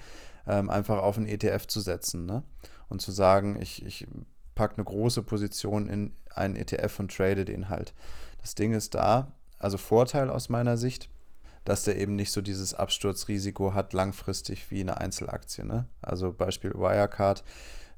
ähm, 0.48 0.70
einfach 0.70 1.00
auf 1.00 1.18
einen 1.18 1.28
ETF 1.28 1.68
zu 1.68 1.82
setzen 1.82 2.26
ne? 2.26 2.44
und 2.88 3.02
zu 3.02 3.12
sagen, 3.12 3.62
ich, 3.62 3.86
ich 3.86 4.08
packe 4.56 4.76
eine 4.76 4.86
große 4.86 5.22
Position 5.22 5.89
in 5.89 6.13
einen 6.34 6.56
ETF 6.56 7.00
und 7.00 7.15
trade 7.15 7.44
den 7.44 7.68
halt. 7.68 7.94
Das 8.41 8.56
Ding 8.56 8.74
ist 8.74 8.96
da, 8.96 9.32
also 9.60 9.78
Vorteil 9.78 10.30
aus 10.30 10.50
meiner 10.50 10.78
Sicht, 10.78 11.10
dass 11.63 11.84
der 11.84 11.98
eben 11.98 12.15
nicht 12.15 12.32
so 12.32 12.41
dieses 12.41 12.74
Absturzrisiko 12.74 13.74
hat 13.74 13.94
langfristig 13.94 14.70
wie 14.70 14.82
eine 14.82 14.98
Einzelaktie. 14.98 15.65
Ne? 15.65 15.88
Also 16.02 16.32
Beispiel 16.32 16.74
Wirecard, 16.74 17.44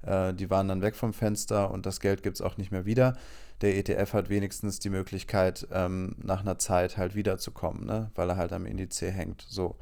äh, 0.04 0.34
die 0.34 0.50
waren 0.50 0.68
dann 0.68 0.82
weg 0.82 0.96
vom 0.96 1.14
Fenster 1.14 1.70
und 1.72 1.86
das 1.86 2.00
Geld 2.00 2.24
gibt 2.24 2.38
es 2.38 2.42
auch 2.42 2.58
nicht 2.58 2.72
mehr 2.72 2.86
wieder. 2.86 3.18
Der 3.62 3.76
ETF 3.78 4.14
hat 4.14 4.30
wenigstens 4.30 4.80
die 4.80 4.90
Möglichkeit, 4.90 5.68
ähm, 5.72 6.16
nach 6.22 6.42
einer 6.42 6.60
Zeit 6.60 6.98
halt 6.98 7.16
wiederzukommen, 7.16 7.86
ne? 7.86 8.12
weil 8.16 8.30
er 8.30 8.38
halt 8.38 8.54
am 8.54 8.66
Indiz 8.66 9.02
hängt. 9.02 9.46
So. 9.50 9.76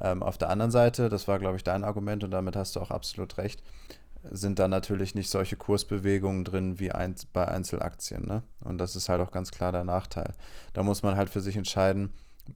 Ähm, 0.00 0.22
auf 0.22 0.38
der 0.38 0.50
anderen 0.50 0.70
Seite, 0.70 1.08
das 1.08 1.26
war, 1.28 1.38
glaube 1.38 1.56
ich, 1.56 1.64
dein 1.64 1.84
Argument 1.84 2.24
und 2.24 2.30
damit 2.30 2.56
hast 2.56 2.76
du 2.76 2.80
auch 2.80 2.90
absolut 2.90 3.38
recht, 3.38 3.62
sind 4.30 4.58
da 4.58 4.68
natürlich 4.68 5.14
nicht 5.14 5.30
solche 5.30 5.56
Kursbewegungen 5.56 6.44
drin 6.44 6.78
wie 6.80 6.92
ein, 6.92 7.14
bei 7.32 7.46
Einzelaktien. 7.46 8.26
Ne? 8.26 8.42
Und 8.60 8.78
das 8.78 8.96
ist 8.96 9.08
halt 9.08 9.20
auch 9.20 9.30
ganz 9.30 9.50
klar 9.50 9.72
der 9.72 9.84
Nachteil. 9.84 10.32
Da 10.72 10.82
muss 10.82 11.02
man 11.02 11.16
halt 11.16 11.30
für 11.30 11.40
sich 11.40 11.56
entscheiden, 11.56 12.10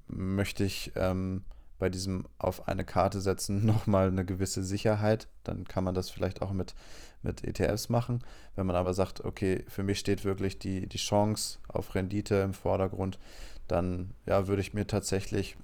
möchte 0.07 0.65
ich 0.65 0.93
ähm, 0.97 1.45
bei 1.79 1.89
diesem 1.89 2.27
auf 2.39 2.69
eine 2.69 2.85
Karte 2.85 3.21
setzen 3.21 3.65
nochmal 3.67 4.09
eine 4.09 4.25
gewisse 4.25 4.63
Sicherheit. 4.63 5.29
Dann 5.45 5.65
kann 5.65 5.85
man 5.85 5.95
das 5.95 6.11
vielleicht 6.11 6.43
auch 6.43 6.53
mit, 6.53 6.75
mit 7.23 7.45
ETFs 7.45 7.89
machen. 7.89 8.25
Wenn 8.57 8.67
man 8.67 8.77
aber 8.77 8.95
sagt, 8.95 9.25
okay, 9.25 9.65
für 9.69 9.83
mich 9.83 9.99
steht 9.99 10.25
wirklich 10.25 10.59
die, 10.59 10.89
die 10.89 10.99
Chance 10.99 11.59
auf 11.69 11.95
Rendite 11.95 12.37
im 12.37 12.55
Vordergrund, 12.55 13.19
dann 13.67 14.15
ja, 14.27 14.49
würde 14.49 14.63
ich 14.63 14.75
mir 14.75 14.87
tatsächlich 14.87 15.57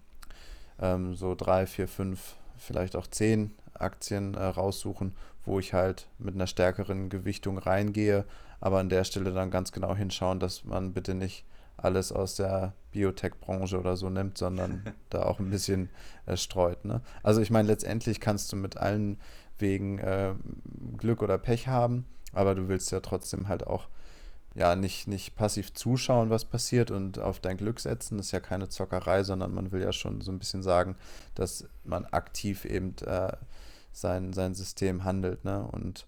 ähm, 0.78 1.14
so 1.14 1.34
drei, 1.34 1.66
vier, 1.66 1.88
fünf, 1.88 2.36
vielleicht 2.56 2.96
auch 2.96 3.06
zehn 3.06 3.52
Aktien 3.74 4.34
äh, 4.34 4.44
raussuchen, 4.44 5.14
wo 5.44 5.58
ich 5.58 5.72
halt 5.72 6.08
mit 6.18 6.34
einer 6.34 6.46
stärkeren 6.46 7.08
Gewichtung 7.08 7.58
reingehe, 7.58 8.24
aber 8.60 8.78
an 8.78 8.88
der 8.88 9.04
Stelle 9.04 9.32
dann 9.32 9.50
ganz 9.50 9.72
genau 9.72 9.94
hinschauen, 9.94 10.40
dass 10.40 10.64
man 10.64 10.92
bitte 10.92 11.14
nicht 11.14 11.44
alles 11.76 12.12
aus 12.12 12.36
der 12.36 12.72
Biotech-Branche 12.92 13.78
oder 13.78 13.96
so 13.96 14.08
nimmt, 14.08 14.38
sondern 14.38 14.82
da 15.10 15.24
auch 15.24 15.38
ein 15.38 15.50
bisschen 15.50 15.90
äh, 16.26 16.36
streut. 16.36 16.84
Ne? 16.84 17.00
Also 17.22 17.40
ich 17.40 17.50
meine, 17.50 17.68
letztendlich 17.68 18.20
kannst 18.20 18.52
du 18.52 18.56
mit 18.56 18.76
allen 18.76 19.18
Wegen 19.58 19.98
äh, 19.98 20.34
Glück 20.96 21.22
oder 21.22 21.38
Pech 21.38 21.68
haben, 21.68 22.06
aber 22.32 22.54
du 22.54 22.68
willst 22.68 22.90
ja 22.90 23.00
trotzdem 23.00 23.48
halt 23.48 23.66
auch 23.66 23.88
ja 24.54 24.76
nicht, 24.76 25.08
nicht 25.08 25.34
passiv 25.34 25.74
zuschauen, 25.74 26.30
was 26.30 26.44
passiert 26.44 26.90
und 26.90 27.18
auf 27.18 27.40
dein 27.40 27.56
Glück 27.56 27.80
setzen. 27.80 28.16
Das 28.16 28.26
ist 28.26 28.32
ja 28.32 28.40
keine 28.40 28.68
Zockerei, 28.68 29.24
sondern 29.24 29.52
man 29.52 29.72
will 29.72 29.82
ja 29.82 29.92
schon 29.92 30.20
so 30.20 30.30
ein 30.30 30.38
bisschen 30.38 30.62
sagen, 30.62 30.96
dass 31.34 31.66
man 31.84 32.04
aktiv 32.06 32.64
eben 32.64 32.94
äh, 33.04 33.32
sein, 33.94 34.32
sein 34.32 34.54
System 34.54 35.04
handelt 35.04 35.44
ne? 35.44 35.66
und 35.72 36.06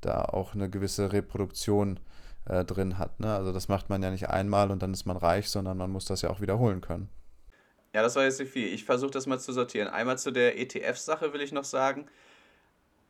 da 0.00 0.22
auch 0.22 0.54
eine 0.54 0.68
gewisse 0.68 1.12
Reproduktion 1.12 2.00
äh, 2.46 2.64
drin 2.64 2.98
hat. 2.98 3.20
Ne? 3.20 3.34
Also 3.34 3.52
das 3.52 3.68
macht 3.68 3.88
man 3.88 4.02
ja 4.02 4.10
nicht 4.10 4.28
einmal 4.28 4.70
und 4.70 4.82
dann 4.82 4.92
ist 4.92 5.06
man 5.06 5.16
reich, 5.16 5.48
sondern 5.48 5.78
man 5.78 5.90
muss 5.90 6.04
das 6.04 6.22
ja 6.22 6.30
auch 6.30 6.40
wiederholen 6.40 6.80
können. 6.80 7.08
Ja, 7.92 8.02
das 8.02 8.16
war 8.16 8.24
jetzt 8.24 8.38
nicht 8.40 8.52
viel. 8.52 8.72
Ich 8.72 8.84
versuche 8.84 9.10
das 9.10 9.26
mal 9.26 9.40
zu 9.40 9.52
sortieren. 9.52 9.88
Einmal 9.88 10.18
zu 10.18 10.30
der 10.30 10.58
ETF-Sache 10.58 11.32
will 11.32 11.40
ich 11.40 11.52
noch 11.52 11.64
sagen. 11.64 12.06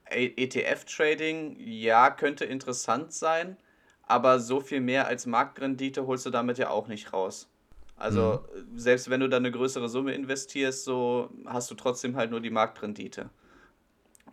ETF-Trading, 0.06 1.56
ja, 1.60 2.10
könnte 2.10 2.44
interessant 2.44 3.12
sein, 3.12 3.56
aber 4.02 4.40
so 4.40 4.60
viel 4.60 4.80
mehr 4.80 5.06
als 5.06 5.26
Marktrendite 5.26 6.06
holst 6.06 6.26
du 6.26 6.30
damit 6.30 6.58
ja 6.58 6.70
auch 6.70 6.88
nicht 6.88 7.12
raus. 7.12 7.48
Also 7.96 8.42
mhm. 8.54 8.78
selbst 8.78 9.10
wenn 9.10 9.20
du 9.20 9.28
da 9.28 9.36
eine 9.36 9.52
größere 9.52 9.88
Summe 9.88 10.14
investierst, 10.14 10.84
so 10.84 11.30
hast 11.46 11.70
du 11.70 11.74
trotzdem 11.74 12.16
halt 12.16 12.30
nur 12.30 12.40
die 12.40 12.50
Marktrendite. 12.50 13.30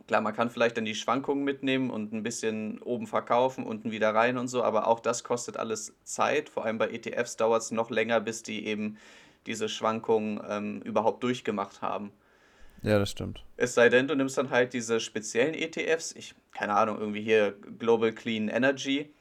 Klar, 0.08 0.22
man 0.22 0.34
kann 0.34 0.50
vielleicht 0.50 0.78
dann 0.78 0.86
die 0.86 0.96
Schwankungen 0.96 1.44
mitnehmen 1.44 1.90
und 1.90 2.14
ein 2.14 2.24
bisschen 2.24 2.82
oben 2.82 3.08
verkaufen, 3.08 3.66
unten 3.66 3.92
wieder 3.92 4.16
rein 4.16 4.38
und 4.38 4.48
so, 4.48 4.64
aber 4.64 4.88
auch 4.88 5.02
das 5.02 5.26
kostet 5.26 5.58
alles 5.58 5.94
Zeit. 6.04 6.48
Vor 6.48 6.64
allem 6.64 6.78
bei 6.78 6.90
ETFs 6.90 7.36
dauert 7.36 7.62
es 7.62 7.72
noch 7.72 7.90
länger, 7.90 8.22
bis 8.22 8.42
die 8.42 8.66
eben 8.66 8.98
diese 9.48 9.68
Schwankungen 9.68 10.42
ähm, 10.48 10.82
überhaupt 10.82 11.24
durchgemacht 11.24 11.82
haben. 11.82 12.14
Ja, 12.84 13.00
das 13.00 13.10
stimmt. 13.10 13.44
Es 13.58 13.74
sei 13.74 13.90
denn, 13.90 14.08
du 14.08 14.16
nimmst 14.16 14.38
dann 14.38 14.50
halt 14.50 14.74
diese 14.74 15.02
speziellen 15.02 15.54
ETFs, 15.54 16.14
ich, 16.16 16.36
keine 16.52 16.76
Ahnung, 16.76 17.00
irgendwie 17.00 17.22
hier 17.22 17.54
Global 17.78 18.14
Clean 18.14 18.48
Energy. 18.48 19.14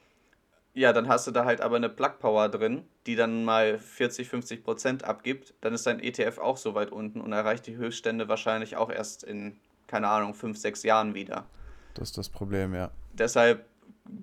Ja, 0.73 0.93
dann 0.93 1.07
hast 1.07 1.27
du 1.27 1.31
da 1.31 1.43
halt 1.43 1.59
aber 1.59 1.75
eine 1.75 1.89
Plug 1.89 2.19
Power 2.19 2.49
drin, 2.49 2.83
die 3.07 3.15
dann 3.15 3.43
mal 3.43 3.79
40, 3.79 4.29
50 4.29 4.63
Prozent 4.63 5.03
abgibt. 5.03 5.55
Dann 5.59 5.73
ist 5.73 5.87
dein 5.87 5.99
ETF 5.99 6.37
auch 6.37 6.55
so 6.55 6.75
weit 6.75 6.91
unten 6.91 7.19
und 7.19 7.33
erreicht 7.33 7.65
die 7.65 7.75
Höchststände 7.75 8.29
wahrscheinlich 8.29 8.77
auch 8.77 8.91
erst 8.91 9.23
in, 9.23 9.59
keine 9.87 10.07
Ahnung, 10.07 10.33
5, 10.33 10.57
6 10.57 10.83
Jahren 10.83 11.13
wieder. 11.13 11.45
Das 11.93 12.09
ist 12.09 12.17
das 12.17 12.29
Problem, 12.29 12.75
ja. 12.75 12.91
Deshalb, 13.13 13.65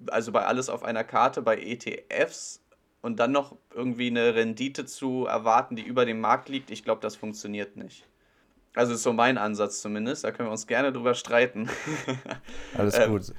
also 0.08 0.30
bei 0.32 0.44
alles 0.44 0.68
auf 0.68 0.84
einer 0.84 1.04
Karte, 1.04 1.42
bei 1.42 1.58
ETFs 1.58 2.62
und 3.02 3.18
dann 3.18 3.32
noch 3.32 3.56
irgendwie 3.74 4.06
eine 4.06 4.34
Rendite 4.34 4.86
zu 4.86 5.26
erwarten, 5.26 5.76
die 5.76 5.82
über 5.82 6.04
dem 6.04 6.20
Markt 6.20 6.48
liegt, 6.48 6.70
ich 6.70 6.84
glaube, 6.84 7.00
das 7.00 7.16
funktioniert 7.16 7.76
nicht. 7.76 8.06
Also 8.74 8.94
ist 8.94 9.02
so 9.02 9.12
mein 9.12 9.38
Ansatz 9.38 9.80
zumindest. 9.80 10.24
Da 10.24 10.32
können 10.32 10.48
wir 10.48 10.52
uns 10.52 10.66
gerne 10.66 10.92
drüber 10.92 11.14
streiten. 11.14 11.68
Alles 12.78 12.98
ähm, 12.98 13.10
gut. 13.10 13.32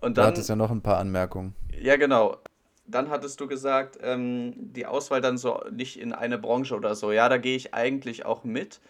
Und 0.00 0.16
dann, 0.16 0.24
du 0.24 0.28
hattest 0.28 0.48
ja 0.48 0.56
noch 0.56 0.70
ein 0.70 0.80
paar 0.80 0.98
Anmerkungen. 0.98 1.54
Ja, 1.78 1.96
genau. 1.96 2.38
Dann 2.86 3.10
hattest 3.10 3.40
du 3.40 3.46
gesagt, 3.46 3.98
ähm, 4.00 4.54
die 4.56 4.86
Auswahl 4.86 5.20
dann 5.20 5.38
so 5.38 5.62
nicht 5.70 6.00
in 6.00 6.12
eine 6.12 6.38
Branche 6.38 6.74
oder 6.74 6.94
so. 6.94 7.12
Ja, 7.12 7.28
da 7.28 7.36
gehe 7.36 7.56
ich 7.56 7.74
eigentlich 7.74 8.24
auch 8.24 8.42
mit. 8.42 8.80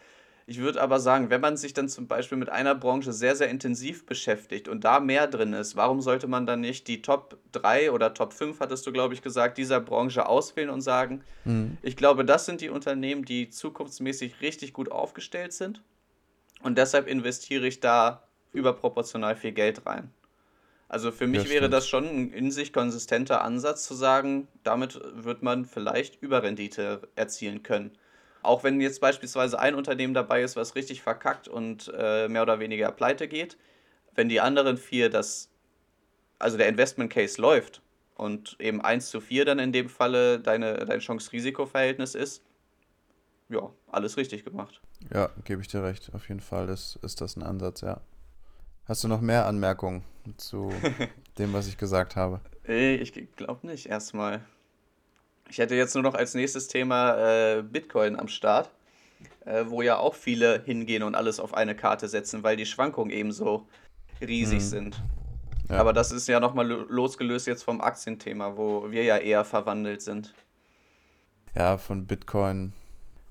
Ich 0.47 0.59
würde 0.59 0.83
aber 0.83 1.01
sagen, 1.01 1.31
wenn 1.31 1.41
man 1.41 1.57
sich 1.57 1.75
dann 1.75 1.89
zum 1.89 2.07
Beispiel 2.09 2.39
mit 2.39 2.49
einer 2.49 2.75
Branche 2.75 3.13
sehr, 3.13 3.37
sehr 3.37 3.49
intensiv 3.49 4.07
beschäftigt 4.07 4.69
und 4.69 4.85
da 4.85 5.01
mehr 5.01 5.27
drin 5.27 5.53
ist, 5.53 5.77
warum 5.77 6.01
sollte 6.01 6.27
man 6.27 6.47
dann 6.47 6.61
nicht 6.61 6.89
die 6.89 7.03
Top 7.03 7.39
3 7.53 7.93
oder 7.93 8.15
Top 8.15 8.33
5, 8.33 8.59
hattest 8.61 8.87
du, 8.87 8.93
glaube 8.93 9.15
ich, 9.15 9.23
gesagt, 9.23 9.59
dieser 9.59 9.81
Branche 9.81 10.27
auswählen 10.27 10.71
und 10.71 10.81
sagen, 10.81 11.23
mhm. 11.45 11.79
ich 11.83 11.97
glaube, 11.97 12.25
das 12.25 12.47
sind 12.47 12.61
die 12.61 12.71
Unternehmen, 12.71 13.25
die 13.25 13.51
zukunftsmäßig 13.51 14.41
richtig 14.41 14.73
gut 14.73 14.91
aufgestellt 14.91 15.53
sind 15.53 15.83
und 16.63 16.79
deshalb 16.79 17.07
investiere 17.07 17.67
ich 17.67 17.81
da 17.81 18.25
überproportional 18.53 19.37
viel 19.37 19.53
Geld 19.53 19.87
rein. 19.87 20.11
Also 20.89 21.13
für 21.13 21.29
mich 21.29 21.45
ja, 21.45 21.51
wäre 21.51 21.71
das 21.71 21.89
schon 21.89 22.05
ein 22.05 22.33
in 22.33 22.51
sich 22.51 22.73
konsistenter 22.73 23.45
Ansatz 23.45 23.85
zu 23.85 23.95
sagen, 23.95 24.49
damit 24.65 25.01
wird 25.15 25.41
man 25.41 25.65
vielleicht 25.65 26.21
Überrendite 26.21 27.09
erzielen 27.15 27.63
können. 27.63 27.93
Auch 28.43 28.65
wenn 28.65 28.81
jetzt 28.81 29.01
beispielsweise 29.01 29.59
ein 29.59 29.75
Unternehmen 29.75 30.15
dabei 30.15 30.43
ist, 30.43 30.57
was 30.57 30.75
richtig 30.75 31.03
verkackt 31.03 31.49
und 31.49 31.93
äh, 31.97 32.29
mehr 32.29 32.43
oder 32.43 32.59
weniger 32.59 32.91
pleite 32.93 33.29
geht, 33.29 33.57
wenn 34.15 34.29
die 34.29 34.41
anderen 34.41 34.77
vier 34.77 35.11
das, 35.11 35.51
also 36.39 36.57
der 36.57 36.69
Investment 36.69 37.13
Case 37.13 37.41
läuft 37.41 37.83
und 38.15 38.57
eben 38.59 38.81
1 38.81 39.11
zu 39.11 39.21
4 39.21 39.45
dann 39.45 39.59
in 39.59 39.73
dem 39.73 39.89
Falle 39.89 40.41
deine, 40.41 40.85
dein 40.87 41.01
Chance-Risiko-Verhältnis 41.01 42.15
ist, 42.15 42.43
ja, 43.49 43.71
alles 43.89 44.17
richtig 44.17 44.45
gemacht. 44.45 44.81
Ja, 45.13 45.31
gebe 45.45 45.61
ich 45.61 45.69
dir 45.69 45.83
recht. 45.83 46.11
Auf 46.15 46.29
jeden 46.29 46.41
Fall 46.41 46.69
ist, 46.69 46.99
ist 47.03 47.21
das 47.21 47.37
ein 47.37 47.43
Ansatz, 47.43 47.81
ja. 47.81 48.01
Hast 48.87 49.05
du 49.05 49.09
noch 49.09 49.21
mehr 49.21 49.47
Anmerkungen 49.47 50.05
zu 50.37 50.73
dem, 51.39 51.53
was 51.53 51.67
ich 51.67 51.77
gesagt 51.77 52.17
habe? 52.17 52.41
Ich 52.65 53.13
glaube 53.37 53.67
nicht, 53.67 53.87
erstmal. 53.87 54.45
Ich 55.51 55.59
hätte 55.59 55.75
jetzt 55.75 55.95
nur 55.95 56.05
noch 56.05 56.15
als 56.15 56.35
nächstes 56.35 56.69
Thema 56.69 57.17
äh, 57.17 57.63
Bitcoin 57.63 58.17
am 58.17 58.29
Start, 58.29 58.71
äh, 59.45 59.65
wo 59.67 59.83
ja 59.83 59.99
auch 59.99 60.15
viele 60.15 60.63
hingehen 60.65 61.03
und 61.03 61.17
alles 61.17 61.41
auf 61.41 61.55
eine 61.55 61.75
Karte 61.75 62.09
setzen, 62.09 62.45
weil 62.45 62.57
die 62.57 62.67
Schwankungen 62.67 63.11
eben 63.11 63.33
so 63.33 63.67
riesig 64.21 64.61
mhm. 64.61 64.69
sind. 64.69 65.03
Ja. 65.69 65.79
Aber 65.79 65.93
das 65.93 66.13
ist 66.13 66.29
ja 66.29 66.39
nochmal 66.39 66.67
losgelöst 66.67 67.49
jetzt 67.49 67.65
vom 67.65 67.81
Aktienthema, 67.81 68.57
wo 68.57 68.91
wir 68.91 69.03
ja 69.03 69.19
eher 69.19 69.45
verwandelt 69.45 70.03
sind. 70.03 70.35
Ja, 71.55 71.79
von 71.79 72.07
Bitcoin, 72.07 72.73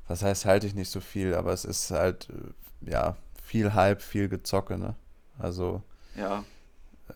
was 0.07 0.21
heißt, 0.21 0.45
halte 0.45 0.67
ich 0.67 0.75
nicht 0.75 0.89
so 0.89 0.99
viel, 0.99 1.33
aber 1.33 1.53
es 1.53 1.63
ist 1.63 1.91
halt, 1.91 2.27
äh, 2.29 2.91
ja, 2.91 3.15
viel 3.41 3.73
Hype, 3.73 4.01
viel 4.01 4.27
Gezocke, 4.27 4.77
ne? 4.77 4.95
Also, 5.37 5.81
ja. 6.15 6.43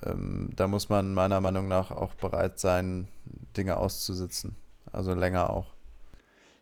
Ähm, 0.05 0.49
da 0.55 0.67
muss 0.67 0.87
man 0.87 1.13
meiner 1.13 1.41
Meinung 1.41 1.67
nach 1.67 1.91
auch 1.91 2.13
bereit 2.15 2.57
sein, 2.57 3.07
Dinge 3.55 3.77
auszusitzen. 3.77 4.55
Also 4.93 5.13
länger 5.13 5.49
auch. 5.49 5.73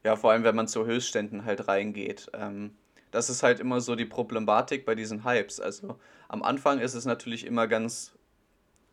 Ja, 0.04 0.16
vor 0.16 0.32
allem, 0.32 0.44
wenn 0.44 0.56
man 0.56 0.68
zu 0.68 0.86
Höchstständen 0.86 1.46
halt 1.46 1.68
reingeht. 1.68 2.32
Ähm, 2.34 2.76
das 3.12 3.30
ist 3.30 3.44
halt 3.44 3.60
immer 3.60 3.82
so 3.82 3.96
die 3.96 4.06
Problematik 4.06 4.86
bei 4.86 4.96
diesen 4.96 5.24
Hypes. 5.24 5.60
Also 5.60 6.00
am 6.28 6.42
Anfang 6.42 6.80
ist 6.80 6.96
es 6.96 7.06
natürlich 7.06 7.46
immer 7.46 7.68
ganz 7.68 8.14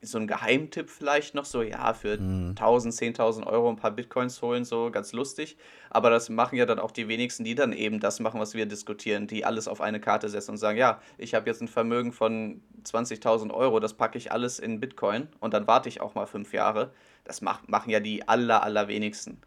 so 0.01 0.19
ein 0.19 0.29
Geheimtipp 0.29 0.91
vielleicht 0.91 1.35
noch 1.35 1.45
so, 1.45 1.63
ja, 1.63 1.93
für 1.93 2.19
mhm. 2.19 2.51
1000, 2.51 2.95
10.000 2.95 3.47
Euro 3.47 3.69
ein 3.69 3.77
paar 3.77 3.91
Bitcoins 3.91 4.41
holen, 4.43 4.65
so 4.65 4.91
ganz 4.91 5.13
lustig. 5.13 5.57
Aber 5.91 6.11
das 6.11 6.29
machen 6.29 6.57
ja 6.57 6.67
dann 6.67 6.79
auch 6.79 6.93
die 6.93 7.09
wenigsten, 7.09 7.45
die 7.45 7.55
dann 7.55 7.73
eben 7.73 7.99
das 7.99 8.21
machen, 8.21 8.41
was 8.41 8.55
wir 8.55 8.67
diskutieren, 8.67 9.27
die 9.27 9.45
alles 9.45 9.67
auf 9.67 9.81
eine 9.81 10.01
Karte 10.01 10.29
setzen 10.29 10.53
und 10.53 10.57
sagen, 10.59 10.79
ja, 10.79 11.01
ich 11.17 11.35
habe 11.35 11.51
jetzt 11.51 11.61
ein 11.61 11.69
Vermögen 11.69 12.13
von 12.13 12.63
20.000 12.85 13.53
Euro, 13.53 13.81
das 13.81 13.95
packe 13.95 14.19
ich 14.19 14.31
alles 14.31 14.61
in 14.61 14.79
Bitcoin 14.79 15.29
und 15.41 15.53
dann 15.53 15.67
warte 15.67 15.89
ich 15.89 16.01
auch 16.01 16.15
mal 16.15 16.27
fünf 16.27 16.53
Jahre. 16.53 16.93
Das 17.25 17.41
mach, 17.41 17.67
machen 17.67 17.91
ja 17.91 18.01
die 18.01 18.29
aller, 18.29 18.63
allerwenigsten. 18.63 19.41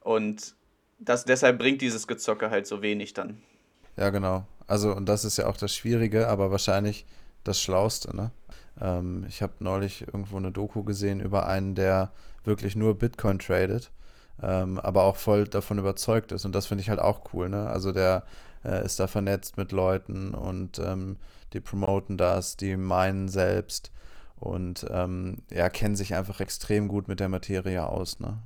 Und 0.00 0.54
das, 0.98 1.24
deshalb 1.26 1.58
bringt 1.58 1.82
dieses 1.82 2.06
Gezocke 2.06 2.50
halt 2.50 2.66
so 2.66 2.80
wenig 2.80 3.12
dann. 3.12 3.42
Ja, 3.96 4.10
genau. 4.10 4.46
Also, 4.66 4.94
und 4.94 5.06
das 5.06 5.24
ist 5.24 5.36
ja 5.38 5.46
auch 5.46 5.56
das 5.56 5.74
Schwierige, 5.74 6.28
aber 6.28 6.50
wahrscheinlich 6.50 7.04
das 7.44 7.60
Schlauste, 7.60 8.16
ne? 8.16 8.30
Ähm, 8.80 9.24
ich 9.28 9.42
habe 9.42 9.52
neulich 9.60 10.02
irgendwo 10.06 10.36
eine 10.36 10.52
Doku 10.52 10.82
gesehen 10.84 11.20
über 11.20 11.46
einen, 11.48 11.74
der 11.74 12.12
wirklich 12.44 12.76
nur 12.76 12.98
Bitcoin 12.98 13.38
tradet, 13.38 13.90
ähm, 14.42 14.78
aber 14.80 15.04
auch 15.04 15.16
voll 15.16 15.46
davon 15.46 15.78
überzeugt 15.78 16.32
ist. 16.32 16.44
Und 16.44 16.54
das 16.54 16.66
finde 16.66 16.82
ich 16.82 16.90
halt 16.90 17.00
auch 17.00 17.32
cool, 17.32 17.48
ne? 17.48 17.68
Also 17.68 17.92
der 17.92 18.24
äh, 18.64 18.84
ist 18.84 19.00
da 19.00 19.06
vernetzt 19.06 19.56
mit 19.56 19.72
Leuten 19.72 20.34
und 20.34 20.78
ähm, 20.78 21.16
die 21.52 21.60
promoten 21.60 22.16
das, 22.16 22.56
die 22.56 22.76
meinen 22.76 23.28
selbst 23.28 23.90
und 24.40 24.86
ähm, 24.90 25.38
ja, 25.50 25.68
kennen 25.68 25.96
sich 25.96 26.14
einfach 26.14 26.40
extrem 26.40 26.88
gut 26.88 27.08
mit 27.08 27.20
der 27.20 27.28
Materie 27.28 27.86
aus. 27.86 28.20
Ne? 28.20 28.38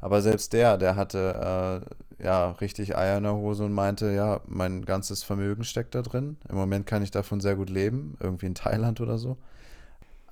Aber 0.00 0.22
selbst 0.22 0.52
der, 0.52 0.78
der 0.78 0.96
hatte 0.96 1.84
äh, 2.20 2.24
ja 2.24 2.50
richtig 2.52 2.96
Eier 2.96 3.18
in 3.18 3.24
der 3.24 3.34
Hose 3.34 3.64
und 3.64 3.72
meinte, 3.72 4.12
ja, 4.12 4.40
mein 4.46 4.84
ganzes 4.84 5.22
Vermögen 5.22 5.64
steckt 5.64 5.94
da 5.94 6.02
drin. 6.02 6.36
Im 6.48 6.56
Moment 6.56 6.86
kann 6.86 7.02
ich 7.02 7.10
davon 7.10 7.40
sehr 7.40 7.56
gut 7.56 7.70
leben, 7.70 8.16
irgendwie 8.20 8.46
in 8.46 8.54
Thailand 8.54 9.00
oder 9.00 9.18
so. 9.18 9.36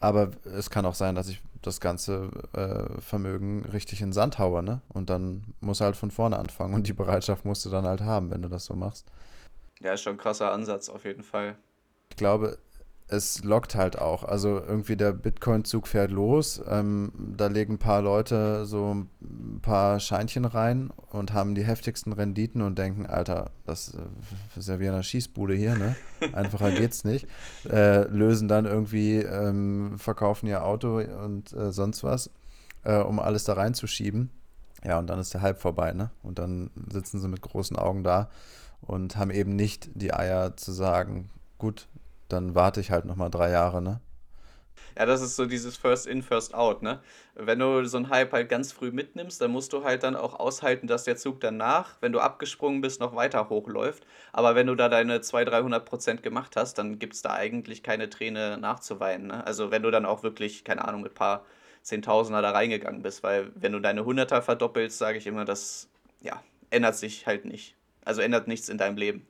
Aber 0.01 0.31
es 0.45 0.71
kann 0.71 0.87
auch 0.87 0.95
sein, 0.95 1.15
dass 1.15 1.29
ich 1.29 1.43
das 1.63 1.79
ganze 1.79 2.31
äh, 2.55 3.01
Vermögen 3.01 3.67
richtig 3.67 4.01
in 4.01 4.13
Sand 4.13 4.39
haue, 4.39 4.63
ne? 4.63 4.81
Und 4.89 5.11
dann 5.11 5.55
muss 5.61 5.83
halt 5.83 5.95
von 5.95 6.11
vorne 6.11 6.39
anfangen 6.39 6.73
und 6.75 6.87
die 6.87 6.95
Bereitschaft 6.95 7.45
musst 7.45 7.67
du 7.67 7.71
dann 7.71 7.85
halt 7.85 8.01
haben, 8.01 8.31
wenn 8.31 8.41
du 8.41 8.49
das 8.49 8.65
so 8.65 8.75
machst. 8.75 9.07
Ja, 9.81 9.93
ist 9.93 10.01
schon 10.03 10.15
ein 10.15 10.19
krasser 10.19 10.53
Ansatz 10.53 10.89
auf 10.89 11.05
jeden 11.05 11.23
Fall. 11.23 11.57
Ich 12.11 12.17
glaube, 12.17 12.59
es 13.11 13.43
lockt 13.43 13.75
halt 13.75 13.99
auch. 13.99 14.25
Also 14.25 14.61
irgendwie 14.61 14.97
der 14.97 15.13
Bitcoin-Zug 15.13 15.89
fährt 15.89 16.11
los. 16.11 16.63
Ähm, 16.69 17.13
da 17.37 17.49
legen 17.49 17.75
ein 17.75 17.79
paar 17.79 18.03
Leute 18.03 18.67
so 18.67 18.95
ein 18.95 19.61
paar 19.61 20.01
Scheinchen 20.01 20.45
rein 20.45 20.91
und 21.11 21.33
haben 21.33 21.55
die 21.55 21.65
heftigsten 21.65 22.13
Renditen 22.13 22.63
und 22.63 22.79
denken, 22.79 23.07
Alter, 23.07 23.51
das 23.67 23.95
äh, 23.95 24.59
ist 24.59 24.69
ja 24.69 24.79
wie 24.81 24.89
eine 24.89 25.03
Schießbude 25.03 25.55
hier, 25.55 25.77
ne? 25.77 25.97
Einfacher 26.33 26.71
geht's 26.77 27.05
nicht. 27.05 27.27
Äh, 27.69 28.05
lösen 28.09 28.49
dann 28.49 28.65
irgendwie, 28.65 29.17
ähm, 29.17 29.99
verkaufen 29.99 30.47
ihr 30.47 30.65
Auto 30.65 30.99
und 30.99 31.53
äh, 31.53 31.73
sonst 31.73 32.05
was, 32.05 32.31
äh, 32.85 32.99
um 32.99 33.19
alles 33.19 33.45
da 33.45 33.55
reinzuschieben. 33.55 34.31
Ja, 34.85 34.99
und 34.99 35.09
dann 35.09 35.19
ist 35.19 35.35
der 35.35 35.43
Hype 35.43 35.61
vorbei, 35.61 35.93
ne? 35.93 36.11
Und 36.23 36.39
dann 36.39 36.71
sitzen 36.91 37.21
sie 37.21 37.29
mit 37.29 37.43
großen 37.43 37.77
Augen 37.77 38.05
da 38.05 38.31
und 38.81 39.17
haben 39.17 39.31
eben 39.31 39.57
nicht 39.57 39.91
die 39.95 40.15
Eier 40.15 40.57
zu 40.57 40.73
sagen, 40.73 41.29
gut, 41.59 41.89
dann 42.33 42.55
warte 42.55 42.81
ich 42.81 42.91
halt 42.91 43.05
nochmal 43.05 43.31
drei 43.31 43.51
Jahre, 43.51 43.83
ne? 43.83 44.01
Ja, 44.99 45.07
das 45.07 45.23
ist 45.23 45.37
so 45.37 45.47
dieses 45.47 45.77
First 45.77 46.07
in, 46.07 46.23
First 46.23 46.55
out, 46.55 46.83
ne? 46.83 47.01
Wenn 47.35 47.59
du 47.59 47.85
so 47.85 47.97
einen 47.97 48.11
Hype 48.11 48.33
halt 48.33 48.49
ganz 48.49 48.73
früh 48.73 48.91
mitnimmst, 48.91 49.41
dann 49.41 49.51
musst 49.51 49.73
du 49.73 49.85
halt 49.85 50.03
dann 50.03 50.17
auch 50.17 50.39
aushalten, 50.39 50.87
dass 50.87 51.05
der 51.05 51.17
Zug 51.17 51.41
danach, 51.41 51.97
wenn 52.01 52.13
du 52.13 52.21
abgesprungen 52.21 52.81
bist, 52.81 53.01
noch 53.01 53.15
weiter 53.15 53.49
hochläuft. 53.49 54.07
Aber 54.33 54.55
wenn 54.55 54.67
du 54.67 54.75
da 54.75 54.89
deine 54.89 55.21
200, 55.21 55.55
300 55.55 55.85
Prozent 55.85 56.23
gemacht 56.23 56.57
hast, 56.57 56.75
dann 56.79 56.99
gibt 56.99 57.15
es 57.15 57.23
da 57.23 57.33
eigentlich 57.35 57.83
keine 57.83 58.11
Träne 58.11 58.59
nachzuweinen, 58.59 59.29
ne? 59.29 59.47
Also 59.47 59.71
wenn 59.71 59.83
du 59.83 59.91
dann 59.91 60.07
auch 60.07 60.23
wirklich, 60.23 60.65
keine 60.65 60.87
Ahnung, 60.87 61.03
mit 61.03 61.13
ein 61.13 61.17
paar 61.17 61.45
Zehntausender 61.83 62.43
da 62.43 62.51
reingegangen 62.51 63.03
bist, 63.03 63.23
weil 63.23 63.53
wenn 63.55 63.73
du 63.73 63.81
deine 63.81 64.05
Hunderter 64.05 64.43
verdoppelst, 64.43 64.99
sage 64.99 65.19
ich 65.19 65.27
immer, 65.27 65.45
das, 65.45 65.89
ja, 66.21 66.43
ändert 66.71 66.97
sich 66.97 67.27
halt 67.27 67.45
nicht. 67.45 67.75
Also 68.05 68.23
ändert 68.23 68.49
nichts 68.49 68.69
in 68.69 68.79
deinem 68.79 68.97
Leben. 68.97 69.27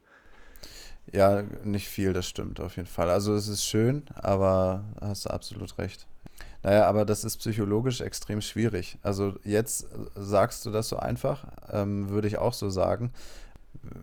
Ja, 1.12 1.42
nicht 1.64 1.88
viel, 1.88 2.12
das 2.12 2.26
stimmt 2.26 2.60
auf 2.60 2.76
jeden 2.76 2.88
Fall. 2.88 3.10
Also 3.10 3.34
es 3.34 3.48
ist 3.48 3.64
schön, 3.64 4.04
aber 4.14 4.84
hast 5.00 5.24
du 5.24 5.30
absolut 5.30 5.76
recht. 5.78 6.06
Naja, 6.62 6.86
aber 6.86 7.04
das 7.04 7.24
ist 7.24 7.38
psychologisch 7.38 8.00
extrem 8.00 8.40
schwierig. 8.42 8.98
Also 9.02 9.34
jetzt 9.44 9.86
sagst 10.14 10.66
du 10.66 10.70
das 10.70 10.88
so 10.88 10.98
einfach, 10.98 11.46
ähm, 11.72 12.10
würde 12.10 12.28
ich 12.28 12.38
auch 12.38 12.52
so 12.52 12.70
sagen. 12.70 13.12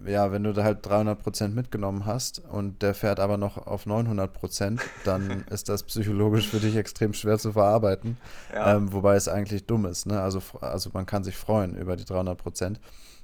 ja, 0.05 0.31
wenn 0.31 0.43
du 0.43 0.53
da 0.53 0.63
halt 0.63 0.85
300% 0.85 1.49
mitgenommen 1.49 2.05
hast 2.05 2.39
und 2.39 2.81
der 2.81 2.93
fährt 2.93 3.19
aber 3.19 3.37
noch 3.37 3.57
auf 3.67 3.85
900%, 3.85 4.79
dann 5.03 5.41
ist 5.49 5.69
das 5.69 5.83
psychologisch 5.83 6.47
für 6.49 6.59
dich 6.59 6.75
extrem 6.75 7.13
schwer 7.13 7.37
zu 7.37 7.51
verarbeiten. 7.53 8.17
Ja. 8.53 8.75
Ähm, 8.75 8.91
wobei 8.93 9.15
es 9.15 9.27
eigentlich 9.27 9.65
dumm 9.65 9.85
ist. 9.85 10.05
Ne? 10.07 10.19
Also, 10.21 10.41
also 10.61 10.89
man 10.93 11.05
kann 11.05 11.23
sich 11.23 11.35
freuen 11.37 11.75
über 11.75 11.95
die 11.95 12.05
300%. 12.05 12.77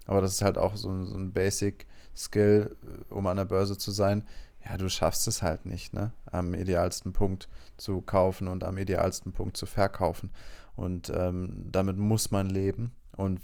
Aber 0.06 0.22
das 0.22 0.34
ist 0.34 0.42
halt 0.42 0.58
auch 0.58 0.76
so, 0.76 1.06
so 1.06 1.16
ein 1.16 1.32
Basic-Skill, 1.32 1.88
äh, 2.36 2.68
um 3.10 3.28
an 3.28 3.38
der 3.38 3.46
Börse 3.46 3.78
zu 3.78 3.92
sein. 3.92 4.26
Ja, 4.66 4.78
du 4.78 4.90
schaffst 4.90 5.28
es 5.28 5.42
halt 5.42 5.66
nicht, 5.66 5.94
ne? 5.94 6.14
am 6.26 6.54
idealsten 6.54 7.12
Punkt 7.12 7.50
zu 7.76 8.02
kaufen 8.02 8.48
und 8.48 8.64
am 8.64 8.78
idealsten 8.78 9.34
Punkt 9.34 9.58
zu 9.58 9.66
verkaufen. 9.66 10.32
Und 10.76 11.12
ähm, 11.14 11.66
damit 11.70 11.98
muss 11.98 12.32
man 12.32 12.50
leben. 12.50 12.94
Und 13.16 13.42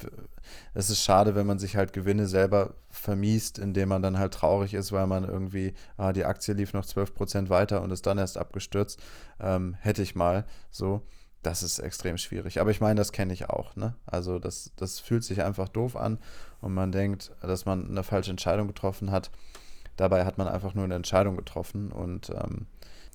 es 0.73 0.89
ist 0.89 1.03
schade, 1.03 1.35
wenn 1.35 1.45
man 1.45 1.59
sich 1.59 1.75
halt 1.75 1.93
Gewinne 1.93 2.25
selber 2.27 2.73
vermiest, 2.89 3.59
indem 3.59 3.89
man 3.89 4.01
dann 4.01 4.17
halt 4.17 4.33
traurig 4.33 4.73
ist, 4.73 4.91
weil 4.91 5.05
man 5.05 5.23
irgendwie, 5.23 5.73
ah, 5.97 6.11
die 6.11 6.25
Aktie 6.25 6.55
lief 6.55 6.73
noch 6.73 6.85
12% 6.85 7.49
weiter 7.49 7.81
und 7.81 7.91
ist 7.91 8.07
dann 8.07 8.17
erst 8.17 8.37
abgestürzt. 8.37 8.99
Ähm, 9.39 9.75
hätte 9.79 10.01
ich 10.01 10.15
mal 10.15 10.45
so. 10.71 11.03
Das 11.41 11.63
ist 11.63 11.79
extrem 11.79 12.17
schwierig. 12.17 12.59
Aber 12.59 12.71
ich 12.71 12.81
meine, 12.81 12.97
das 12.97 13.13
kenne 13.13 13.31
ich 13.31 13.49
auch. 13.49 13.77
Ne? 13.77 13.95
Also 14.05 14.39
das, 14.39 14.73
das 14.75 14.99
fühlt 14.99 15.23
sich 15.23 15.41
einfach 15.41 15.69
doof 15.69 15.95
an 15.95 16.19
und 16.61 16.73
man 16.73 16.91
denkt, 16.91 17.31
dass 17.41 17.65
man 17.65 17.89
eine 17.89 18.03
falsche 18.03 18.31
Entscheidung 18.31 18.67
getroffen 18.67 19.11
hat. 19.11 19.31
Dabei 19.97 20.25
hat 20.25 20.37
man 20.37 20.47
einfach 20.47 20.73
nur 20.73 20.85
eine 20.85 20.95
Entscheidung 20.95 21.35
getroffen 21.35 21.91
und 21.91 22.29
ähm, 22.29 22.67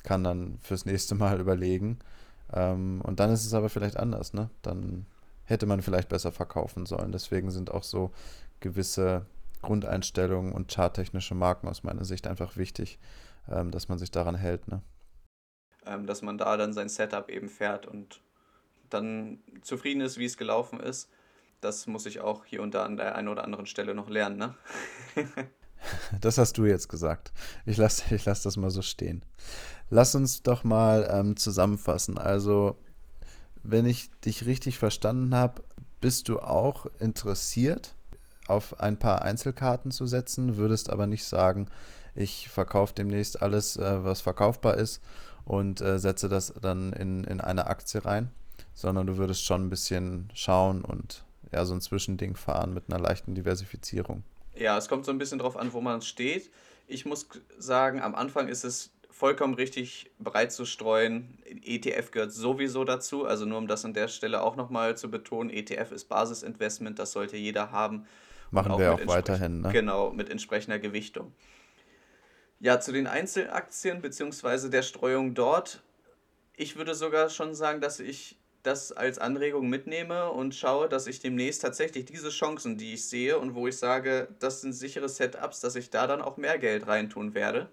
kann 0.02 0.24
dann 0.24 0.58
fürs 0.60 0.84
nächste 0.84 1.14
Mal 1.14 1.40
überlegen. 1.40 1.98
Ähm, 2.52 3.00
und 3.02 3.20
dann 3.20 3.30
ist 3.30 3.46
es 3.46 3.54
aber 3.54 3.68
vielleicht 3.68 3.96
anders. 3.96 4.34
Ne? 4.34 4.50
Dann 4.62 5.06
hätte 5.44 5.66
man 5.66 5.82
vielleicht 5.82 6.08
besser 6.08 6.32
verkaufen 6.32 6.86
sollen. 6.86 7.12
Deswegen 7.12 7.50
sind 7.50 7.70
auch 7.70 7.82
so 7.82 8.12
gewisse 8.60 9.26
Grundeinstellungen 9.62 10.52
und 10.52 10.70
charttechnische 10.70 11.34
Marken 11.34 11.68
aus 11.68 11.82
meiner 11.82 12.04
Sicht 12.04 12.26
einfach 12.26 12.56
wichtig, 12.56 12.98
ähm, 13.50 13.70
dass 13.70 13.88
man 13.88 13.98
sich 13.98 14.10
daran 14.10 14.34
hält. 14.34 14.68
Ne? 14.68 14.82
Ähm, 15.86 16.06
dass 16.06 16.22
man 16.22 16.38
da 16.38 16.56
dann 16.56 16.72
sein 16.72 16.88
Setup 16.88 17.30
eben 17.30 17.48
fährt 17.48 17.86
und 17.86 18.20
dann 18.90 19.38
zufrieden 19.62 20.00
ist, 20.00 20.18
wie 20.18 20.26
es 20.26 20.36
gelaufen 20.36 20.80
ist. 20.80 21.10
Das 21.64 21.86
muss 21.86 22.04
ich 22.04 22.20
auch 22.20 22.44
hier 22.44 22.60
und 22.60 22.74
da 22.74 22.84
an 22.84 22.98
der 22.98 23.14
einen 23.14 23.28
oder 23.28 23.42
anderen 23.42 23.64
Stelle 23.64 23.94
noch 23.94 24.10
lernen. 24.10 24.36
Ne? 24.36 24.54
das 26.20 26.36
hast 26.36 26.58
du 26.58 26.66
jetzt 26.66 26.90
gesagt. 26.90 27.32
Ich 27.64 27.78
lasse 27.78 28.14
ich 28.14 28.26
lass 28.26 28.42
das 28.42 28.58
mal 28.58 28.70
so 28.70 28.82
stehen. 28.82 29.24
Lass 29.88 30.14
uns 30.14 30.42
doch 30.42 30.62
mal 30.62 31.08
ähm, 31.10 31.38
zusammenfassen. 31.38 32.18
Also 32.18 32.76
wenn 33.62 33.86
ich 33.86 34.10
dich 34.26 34.44
richtig 34.44 34.78
verstanden 34.78 35.34
habe, 35.34 35.62
bist 36.02 36.28
du 36.28 36.38
auch 36.38 36.84
interessiert, 36.98 37.94
auf 38.46 38.78
ein 38.78 38.98
paar 38.98 39.22
Einzelkarten 39.22 39.90
zu 39.90 40.06
setzen, 40.06 40.58
würdest 40.58 40.90
aber 40.90 41.06
nicht 41.06 41.24
sagen, 41.24 41.68
ich 42.14 42.50
verkaufe 42.50 42.92
demnächst 42.92 43.40
alles, 43.40 43.78
äh, 43.78 44.04
was 44.04 44.20
verkaufbar 44.20 44.76
ist 44.76 45.00
und 45.46 45.80
äh, 45.80 45.98
setze 45.98 46.28
das 46.28 46.52
dann 46.60 46.92
in, 46.92 47.24
in 47.24 47.40
eine 47.40 47.68
Aktie 47.68 48.04
rein, 48.04 48.30
sondern 48.74 49.06
du 49.06 49.16
würdest 49.16 49.46
schon 49.46 49.64
ein 49.64 49.70
bisschen 49.70 50.28
schauen 50.34 50.84
und 50.84 51.24
ja, 51.54 51.64
so 51.64 51.72
ein 51.72 51.80
Zwischending 51.80 52.34
fahren 52.36 52.74
mit 52.74 52.84
einer 52.88 53.00
leichten 53.00 53.34
Diversifizierung. 53.34 54.24
Ja, 54.56 54.76
es 54.76 54.88
kommt 54.88 55.04
so 55.04 55.12
ein 55.12 55.18
bisschen 55.18 55.38
drauf 55.38 55.56
an, 55.56 55.72
wo 55.72 55.80
man 55.80 56.02
steht. 56.02 56.50
Ich 56.86 57.06
muss 57.06 57.28
sagen, 57.58 58.02
am 58.02 58.14
Anfang 58.14 58.48
ist 58.48 58.64
es 58.64 58.90
vollkommen 59.10 59.54
richtig, 59.54 60.10
breit 60.18 60.52
zu 60.52 60.64
streuen. 60.64 61.38
ETF 61.44 62.10
gehört 62.10 62.32
sowieso 62.32 62.82
dazu, 62.84 63.24
also 63.24 63.46
nur 63.46 63.58
um 63.58 63.68
das 63.68 63.84
an 63.84 63.94
der 63.94 64.08
Stelle 64.08 64.42
auch 64.42 64.56
nochmal 64.56 64.96
zu 64.96 65.08
betonen, 65.08 65.50
ETF 65.50 65.92
ist 65.92 66.08
Basisinvestment, 66.08 66.98
das 66.98 67.12
sollte 67.12 67.36
jeder 67.36 67.70
haben. 67.70 68.06
Machen 68.50 68.72
auch 68.72 68.78
wir 68.80 68.94
auch 68.94 69.06
weiterhin, 69.06 69.60
ne? 69.60 69.70
Genau, 69.70 70.10
mit 70.10 70.28
entsprechender 70.28 70.80
Gewichtung. 70.80 71.32
Ja, 72.58 72.80
zu 72.80 72.90
den 72.90 73.06
Einzelaktien 73.06 74.02
bzw. 74.02 74.68
der 74.70 74.82
Streuung 74.82 75.34
dort. 75.34 75.82
Ich 76.56 76.76
würde 76.76 76.94
sogar 76.94 77.30
schon 77.30 77.54
sagen, 77.54 77.80
dass 77.80 78.00
ich 78.00 78.38
das 78.64 78.90
als 78.90 79.18
Anregung 79.18 79.68
mitnehme 79.68 80.30
und 80.30 80.54
schaue, 80.54 80.88
dass 80.88 81.06
ich 81.06 81.20
demnächst 81.20 81.62
tatsächlich 81.62 82.04
diese 82.06 82.30
Chancen, 82.30 82.76
die 82.76 82.94
ich 82.94 83.08
sehe 83.08 83.38
und 83.38 83.54
wo 83.54 83.68
ich 83.68 83.78
sage, 83.78 84.28
das 84.40 84.60
sind 84.60 84.72
sichere 84.72 85.08
Setups, 85.08 85.60
dass 85.60 85.76
ich 85.76 85.90
da 85.90 86.08
dann 86.08 86.20
auch 86.20 86.36
mehr 86.36 86.58
Geld 86.58 86.88
reintun 86.88 87.34
werde 87.34 87.70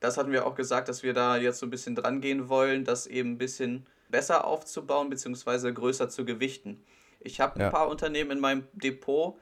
das 0.00 0.16
hatten 0.16 0.32
wir 0.32 0.46
auch 0.46 0.54
gesagt, 0.54 0.88
dass 0.88 1.02
wir 1.02 1.12
da 1.12 1.36
jetzt 1.36 1.58
so 1.58 1.66
ein 1.66 1.70
bisschen 1.70 1.94
dran 1.94 2.20
gehen 2.20 2.48
wollen, 2.48 2.84
das 2.84 3.06
eben 3.06 3.32
ein 3.32 3.38
bisschen 3.38 3.86
besser 4.08 4.44
aufzubauen 4.46 5.10
bzw. 5.10 5.72
größer 5.72 6.08
zu 6.08 6.24
gewichten. 6.24 6.82
Ich 7.20 7.40
habe 7.40 7.60
ja. 7.60 7.66
ein 7.66 7.72
paar 7.72 7.88
Unternehmen 7.88 8.32
in 8.32 8.40
meinem 8.40 8.66
Depot, 8.72 9.38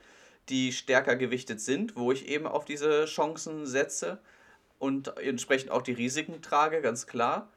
die 0.49 0.73
stärker 0.73 1.17
gewichtet 1.17 1.61
sind, 1.61 1.97
wo 1.97 2.11
ich 2.11 2.29
eben 2.29 2.47
auf 2.47 2.65
diese 2.65 3.05
Chancen 3.07 3.67
setze 3.67 4.19
und 4.79 5.17
entsprechend 5.19 5.71
auch 5.71 5.83
die 5.83 5.93
Risiken 5.93 6.43
trage, 6.43 6.83
ganz 6.83 7.07
klar. 7.07 7.53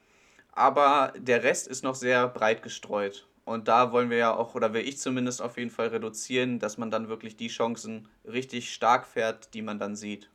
Aber 0.52 1.12
der 1.18 1.42
Rest 1.42 1.66
ist 1.66 1.82
noch 1.82 1.94
sehr 1.94 2.28
breit 2.28 2.62
gestreut. 2.62 3.26
Und 3.44 3.66
da 3.68 3.90
wollen 3.90 4.10
wir 4.10 4.18
ja 4.18 4.34
auch, 4.34 4.54
oder 4.54 4.72
will 4.72 4.86
ich 4.86 4.98
zumindest 4.98 5.42
auf 5.42 5.58
jeden 5.58 5.70
Fall 5.70 5.88
reduzieren, 5.88 6.58
dass 6.58 6.78
man 6.78 6.90
dann 6.90 7.08
wirklich 7.08 7.36
die 7.36 7.48
Chancen 7.48 8.08
richtig 8.24 8.72
stark 8.72 9.06
fährt, 9.06 9.52
die 9.54 9.62
man 9.62 9.78
dann 9.78 9.96
sieht. 9.96 10.30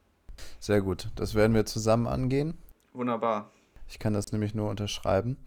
Sehr 0.60 0.82
gut. 0.82 1.10
Das 1.16 1.34
werden 1.34 1.54
wir 1.54 1.66
zusammen 1.66 2.08
angehen. 2.08 2.58
Wunderbar. 2.94 3.52
Ich 3.88 4.00
kann 4.00 4.14
das 4.14 4.32
nämlich 4.32 4.54
nur 4.54 4.70
unterschreiben. 4.70 5.38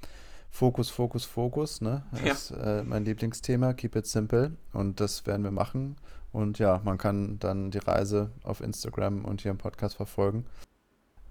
Fokus, 0.51 0.91
Fokus, 0.91 1.25
Fokus, 1.25 1.81
ne? 1.81 2.05
Das 2.13 2.23
ja. 2.25 2.33
ist 2.33 2.51
äh, 2.53 2.83
mein 2.83 3.05
Lieblingsthema. 3.05 3.75
Keep 3.75 3.97
it 3.97 4.07
simple. 4.07 4.57
Und 4.73 5.01
das 5.01 5.27
werden 5.27 5.45
wir 5.45 5.51
machen. 5.51 5.97
Und 6.33 6.59
ja, 6.59 6.81
man 6.85 6.97
kann 6.97 7.39
dann 7.39 7.71
die 7.71 7.79
Reise 7.79 8.31
auf 8.43 8.61
Instagram 8.61 9.25
und 9.25 9.43
hier 9.43 9.51
im 9.51 9.59
Podcast 9.59 9.97
verfolgen. 9.97 10.47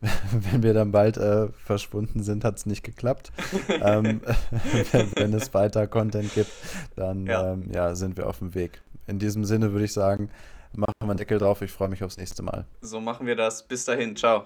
wenn 0.31 0.63
wir 0.63 0.73
dann 0.73 0.91
bald 0.91 1.17
äh, 1.17 1.49
verschwunden 1.49 2.23
sind, 2.23 2.43
hat 2.43 2.57
es 2.57 2.65
nicht 2.65 2.83
geklappt. 2.83 3.31
ähm, 3.69 4.21
wenn, 4.91 5.11
wenn, 5.15 5.33
es 5.33 5.53
weiter 5.53 5.87
Content 5.87 6.33
gibt, 6.33 6.51
dann 6.95 7.25
ja. 7.25 7.53
Ähm, 7.53 7.69
ja, 7.73 7.95
sind 7.95 8.17
wir 8.17 8.27
auf 8.27 8.39
dem 8.39 8.55
Weg. 8.55 8.81
In 9.07 9.19
diesem 9.19 9.43
Sinne 9.43 9.71
würde 9.71 9.85
ich 9.85 9.93
sagen, 9.93 10.29
machen 10.73 10.93
wir 11.01 11.09
einen 11.09 11.17
Deckel 11.17 11.39
drauf. 11.39 11.61
Ich 11.61 11.71
freue 11.71 11.89
mich 11.89 12.03
aufs 12.03 12.17
nächste 12.17 12.43
Mal. 12.43 12.65
So 12.81 13.01
machen 13.01 13.27
wir 13.27 13.35
das. 13.35 13.67
Bis 13.67 13.85
dahin. 13.85 14.15
Ciao. 14.15 14.45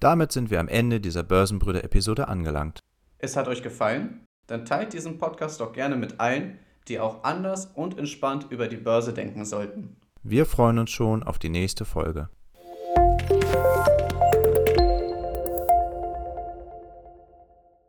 Damit 0.00 0.32
sind 0.32 0.50
wir 0.50 0.60
am 0.60 0.68
Ende 0.68 1.00
dieser 1.00 1.24
Börsenbrüder-Episode 1.24 2.28
angelangt. 2.28 2.80
Es 3.18 3.36
hat 3.36 3.48
euch 3.48 3.62
gefallen? 3.62 4.24
Dann 4.46 4.64
teilt 4.64 4.92
diesen 4.92 5.18
Podcast 5.18 5.60
doch 5.60 5.72
gerne 5.72 5.96
mit 5.96 6.20
allen, 6.20 6.58
die 6.86 7.00
auch 7.00 7.24
anders 7.24 7.66
und 7.66 7.98
entspannt 7.98 8.46
über 8.48 8.68
die 8.68 8.76
Börse 8.76 9.12
denken 9.12 9.44
sollten. 9.44 9.96
Wir 10.22 10.46
freuen 10.46 10.78
uns 10.78 10.90
schon 10.90 11.22
auf 11.22 11.38
die 11.38 11.48
nächste 11.48 11.84
Folge. 11.84 12.28